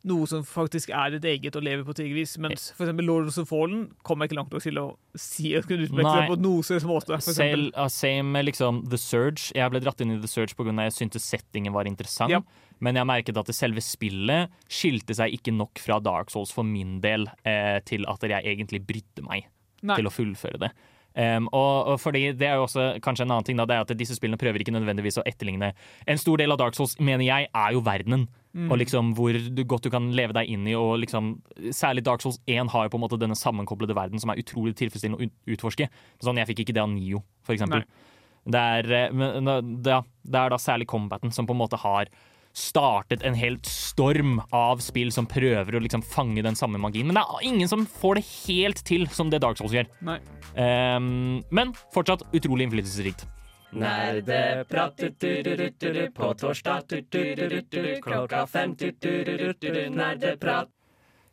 [0.07, 2.33] noe som faktisk er et eget og lever på et eget vis.
[2.41, 4.85] Mens for eksempel Lord of the Fallen kommer jeg ikke langt nok til å
[5.19, 7.19] si at kunne utmerke seg på noe som måte.
[7.27, 9.51] Selv, uh, same med liksom The Surge.
[9.57, 10.73] Jeg ble dratt inn i The Surge pga.
[10.87, 12.33] jeg syntes settingen var interessant.
[12.33, 12.41] Ja.
[12.81, 16.65] Men jeg merket at det selve spillet skilte seg ikke nok fra Dark Souls for
[16.65, 19.45] min del eh, til at jeg egentlig brydde meg
[19.85, 19.99] Nei.
[19.99, 20.71] til å fullføre det.
[21.11, 23.83] Um, og, og fordi Det er jo også kanskje en annen ting da, det er
[23.83, 25.73] at disse spillene prøver ikke nødvendigvis å etterligne
[26.07, 28.29] En stor del av Dark Souls, mener jeg, er jo verdenen.
[28.53, 28.67] Mm.
[28.71, 30.73] Og liksom hvor du, godt du kan leve deg inn i.
[30.75, 31.37] Og liksom,
[31.71, 34.73] særlig Dark Souls 1 har jo på en måte denne sammenkoblede verden som er utrolig
[34.75, 35.87] tilfredsstillende å utforske.
[36.21, 37.85] Sånn, Jeg fikk ikke det av Nio, for eksempel.
[38.43, 41.77] Det er, eh, men, da- det, det er da særlig combaten som på en måte
[41.79, 42.07] har
[42.51, 47.07] startet en helt storm av spill som prøver å liksom fange den samme magien.
[47.07, 49.87] Men det er ingen som får det helt til som det Dark Souls gjør.
[50.59, 53.23] Ehm, men fortsatt utrolig innflytelsesrikt.
[53.71, 54.99] Nerdeprat
[56.15, 56.91] på torsdag
[58.03, 58.75] klokka fem
[59.95, 60.69] nerdeprat.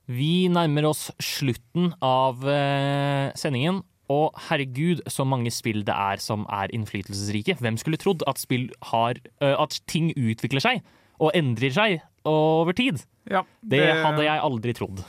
[0.09, 3.83] Vi nærmer oss slutten av eh, sendingen.
[4.09, 7.59] Og herregud, så mange spill det er som er innflytelsesrike.
[7.61, 10.81] Hvem skulle trodd at spill har eh, At ting utvikler seg
[11.21, 13.03] og endrer seg over tid?
[13.29, 15.05] Ja, Det hadde jeg aldri trodd.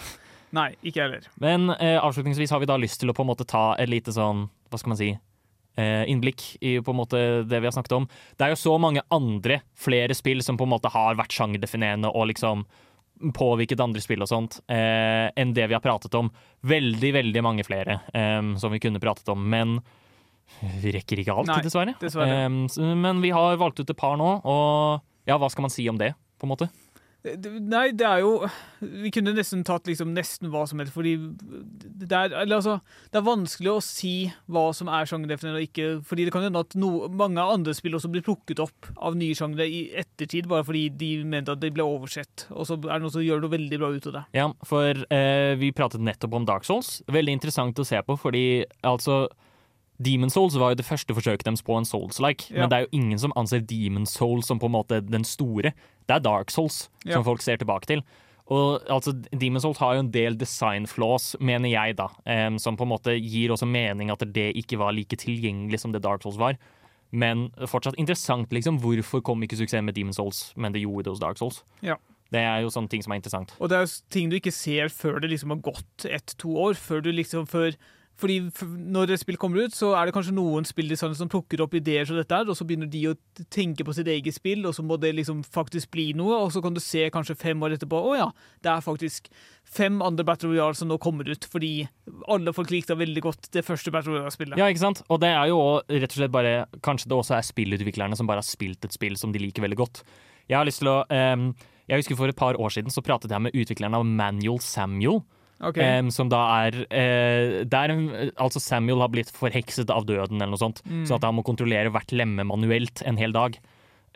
[0.52, 1.30] Nei, ikke heller.
[1.40, 4.12] Men eh, avslutningsvis har vi da lyst til å på en måte ta et lite
[4.12, 5.22] sånn, hva skal man si, eh,
[5.80, 8.08] innblikk i på en måte det vi har snakket om.
[8.36, 12.10] Det er jo så mange andre, flere spill som på en måte har vært sjangerdefinerende
[12.12, 12.66] og liksom
[13.36, 16.32] påvirket andre spill og sånt, eh, enn det vi har pratet om.
[16.68, 19.80] Veldig, veldig mange flere eh, som vi kunne pratet om, men
[20.82, 21.96] vi rekker ikke alt, Nei, dessverre.
[22.02, 22.46] dessverre.
[22.46, 25.88] Eh, men vi har valgt ut et par nå, og ja, hva skal man si
[25.92, 26.70] om det, på en måte?
[27.38, 28.34] Nei, det er jo
[28.82, 32.78] Vi kunne nesten tatt liksom nesten hva som helst, fordi det er, eller altså,
[33.12, 34.14] det er vanskelig å si
[34.48, 35.88] hva som er sjangerdefinerende og ikke.
[36.08, 39.36] Fordi det kan hende at no, mange andre spill også blir plukket opp av nye
[39.38, 42.48] sjangere i ettertid, bare fordi de mente at de ble oversett.
[42.56, 44.24] Og så er det noen som gjør noe veldig bra ut av det.
[44.40, 47.00] Ja, for eh, vi pratet nettopp om Dark Souls.
[47.12, 48.46] Veldig interessant å se på, fordi
[48.88, 49.26] altså
[50.02, 52.62] Demon Souls var jo det første forsøket deres på en Souls-like, Ja.
[52.62, 55.74] men det er jo ingen som anser Demon Souls som på en måte den store.
[56.08, 57.14] Det er Dark Souls Ja.
[57.18, 58.04] som folk ser tilbake til.
[58.50, 62.76] Og altså, Demon Souls har jo en del design flaws, mener jeg, da, um, som
[62.78, 66.24] på en måte gir også mening at det ikke var like tilgjengelig som det Dark
[66.24, 66.58] Souls var.
[67.12, 68.80] Men fortsatt interessant, liksom.
[68.80, 71.64] Hvorfor kom ikke suksessen med Demon Souls, men det gjorde det hos Dark Souls?
[71.82, 71.96] Ja.
[72.32, 73.54] Det er jo sånne ting som er interessant.
[73.60, 76.74] Og det er jo ting du ikke ser før det liksom har gått ett-to år.
[76.78, 77.74] Før du liksom før
[78.20, 78.40] fordi
[78.94, 82.08] Når et spill kommer ut, så er det kanskje noen spilldesignere som plukker opp ideer
[82.08, 83.16] som dette og så begynner de å
[83.52, 86.62] tenke på sitt eget spill, og så må det liksom faktisk bli noe, og så
[86.64, 88.28] kan du se kanskje fem år etterpå å ja,
[88.66, 89.30] det er faktisk
[89.70, 91.88] fem andre Battle Royale som nå kommer ut, fordi
[92.32, 94.60] alle folk likte veldig godt det første Battle Royale-spillet.
[94.60, 95.04] Ja, ikke sant?
[95.10, 96.54] Og det er jo rett og slett bare
[96.86, 99.78] Kanskje det også er spillutviklerne som bare har spilt et spill som de liker veldig
[99.80, 100.02] godt.
[100.50, 101.52] Jeg har lyst til å um,
[101.90, 105.22] Jeg husker for et par år siden så pratet jeg med utvikleren av Manual Samuel.
[105.62, 105.78] Ok.
[105.78, 110.54] Um, som da er uh, der, eh, Altså Samuel har blitt forhekset av døden, eller
[110.54, 110.80] noe sånt.
[110.88, 111.04] Mm.
[111.10, 113.58] Så at han må kontrollere hvert lemme manuelt en hel dag.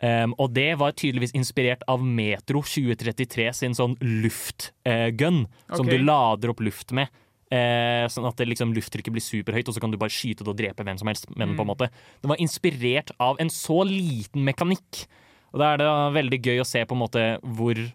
[0.02, 5.44] Um, og det var tydeligvis inspirert av Metro 2033 sin sånn luftgun,
[5.76, 7.12] som du lader opp luft med.
[7.52, 10.50] Uh, sånn at det liksom lufttrykket blir superhøyt, og så kan du bare skyte det
[10.50, 11.28] og drepe hvem som helst.
[11.36, 11.74] Men på en Mm.
[11.76, 11.90] måte
[12.22, 15.06] Den var inspirert av en så liten mekanikk.
[15.52, 15.86] Og da er det
[16.16, 17.92] veldig gøy å se på en måte hvor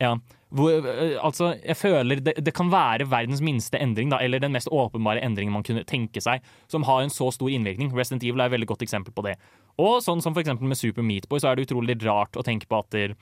[0.00, 0.16] Ja.
[0.50, 4.54] Hvor, eh, altså, jeg føler det, det kan være verdens minste endring, da, eller den
[4.56, 7.92] mest åpenbare endringen man kunne tenke seg, som har en så stor innvirkning.
[7.94, 9.36] Resident Evil er et veldig godt eksempel på det.
[9.78, 12.66] Og sånn som for eksempel med Super Meatboy, så er det utrolig rart å tenke
[12.70, 13.14] på at der,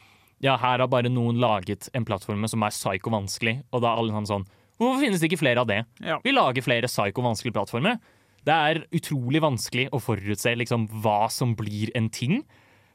[0.45, 4.05] ja, her har bare noen laget en plattform som er psyko vanskelig, og da er
[4.05, 4.49] alle sånn sånn
[4.79, 5.81] Hvorfor finnes det ikke flere av det?
[6.07, 6.21] Ja.
[6.23, 7.97] Vi lager flere psyko vanskelige plattformer.
[8.47, 12.45] Det er utrolig vanskelig å forutse liksom, hva som blir en ting.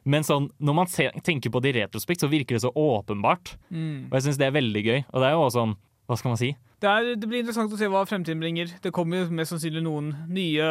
[0.04, 3.56] Men sånn, når man se, tenker på det i retrospekt, så virker det så åpenbart.
[3.72, 4.10] Mm.
[4.10, 5.00] Og jeg syns det er veldig gøy.
[5.10, 6.50] Og det er jo også sånn Hva skal man si?
[6.84, 8.74] Det, er, det blir interessant å se hva fremtiden bringer.
[8.84, 10.68] Det kommer jo mest sannsynlig noen nye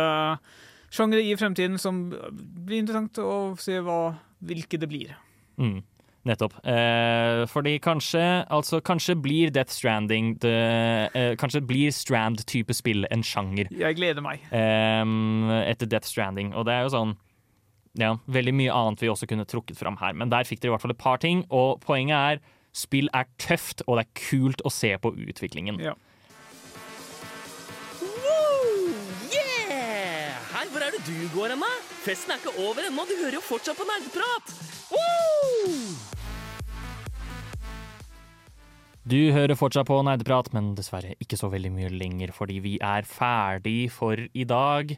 [0.92, 4.12] sjangere i fremtiden som blir interessant å se hva,
[4.44, 5.14] hvilke det blir.
[5.56, 5.80] Mm,
[6.28, 6.58] nettopp.
[6.68, 8.22] Eh, fordi kanskje
[8.52, 13.72] Altså, kanskje blir Death Stranding det, eh, Kanskje blir Strand-type spill en sjanger.
[13.72, 14.44] Jeg gleder meg.
[14.52, 15.04] Eh,
[15.64, 16.52] etter Death Stranding.
[16.54, 17.16] Og det er jo sånn
[18.00, 20.74] Ja, veldig mye annet vi også kunne trukket fram her, men der fikk dere i
[20.76, 21.44] hvert fall et par ting.
[21.52, 22.40] Og poenget er
[22.72, 25.76] spill er tøft, og det er kult å se på utviklingen.
[25.82, 25.92] Ja.
[28.00, 28.94] Woo!
[29.28, 30.32] Yeah!
[30.54, 31.72] Hei, hvor er det du går hen, da?
[32.06, 34.56] Festen er ikke over ennå, du hører jo fortsatt på nerdeprat!
[34.96, 35.76] Woo!
[39.02, 43.02] Du hører fortsatt på Nerdeprat, men dessverre ikke så veldig mye lenger, fordi vi er
[43.02, 44.94] ferdig for i dag.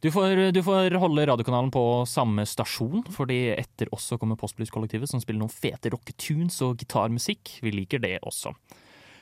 [0.00, 5.10] Du får, du får holde radiokanalen på samme stasjon, fordi etter oss så kommer Postblues-kollektivet,
[5.10, 7.58] som spiller noen fete rocketunes og gitarmusikk.
[7.60, 8.54] Vi liker det også.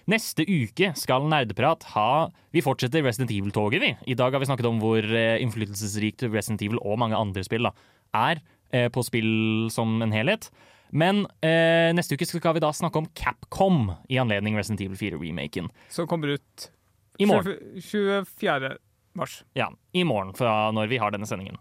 [0.08, 3.90] Neste uke skal Nerdeprat ha Vi fortsetter Resident Evil-toget, vi.
[4.06, 7.68] I dag har vi snakket om hvor eh, innflytelsesrikt Resident Evil og mange andre spill
[7.68, 7.74] da,
[8.16, 8.40] er
[8.72, 10.48] eh, på spill som en helhet.
[10.94, 15.68] Men eh, neste uke skal vi da snakke om Capcom i anledning Resident Evil 4-remaken.
[15.92, 16.70] Som kommer ut
[17.18, 17.58] I morgen.
[17.82, 18.78] 24.
[19.18, 19.42] mars.
[19.58, 21.58] Ja, i morgen fra når vi har denne sendingen.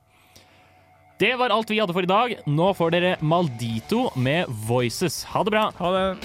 [1.18, 2.36] Det var alt vi hadde for i dag.
[2.46, 5.24] Nå får dere Maldito med Voices.
[5.34, 5.72] Ha det bra.
[5.80, 6.18] Ha det.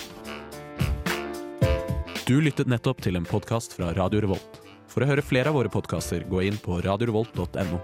[2.29, 4.61] Du lyttet nettopp til en podkast fra Radio Revolt.
[4.93, 7.81] For å høre flere av våre podkaster, gå inn på radiorevolt.no.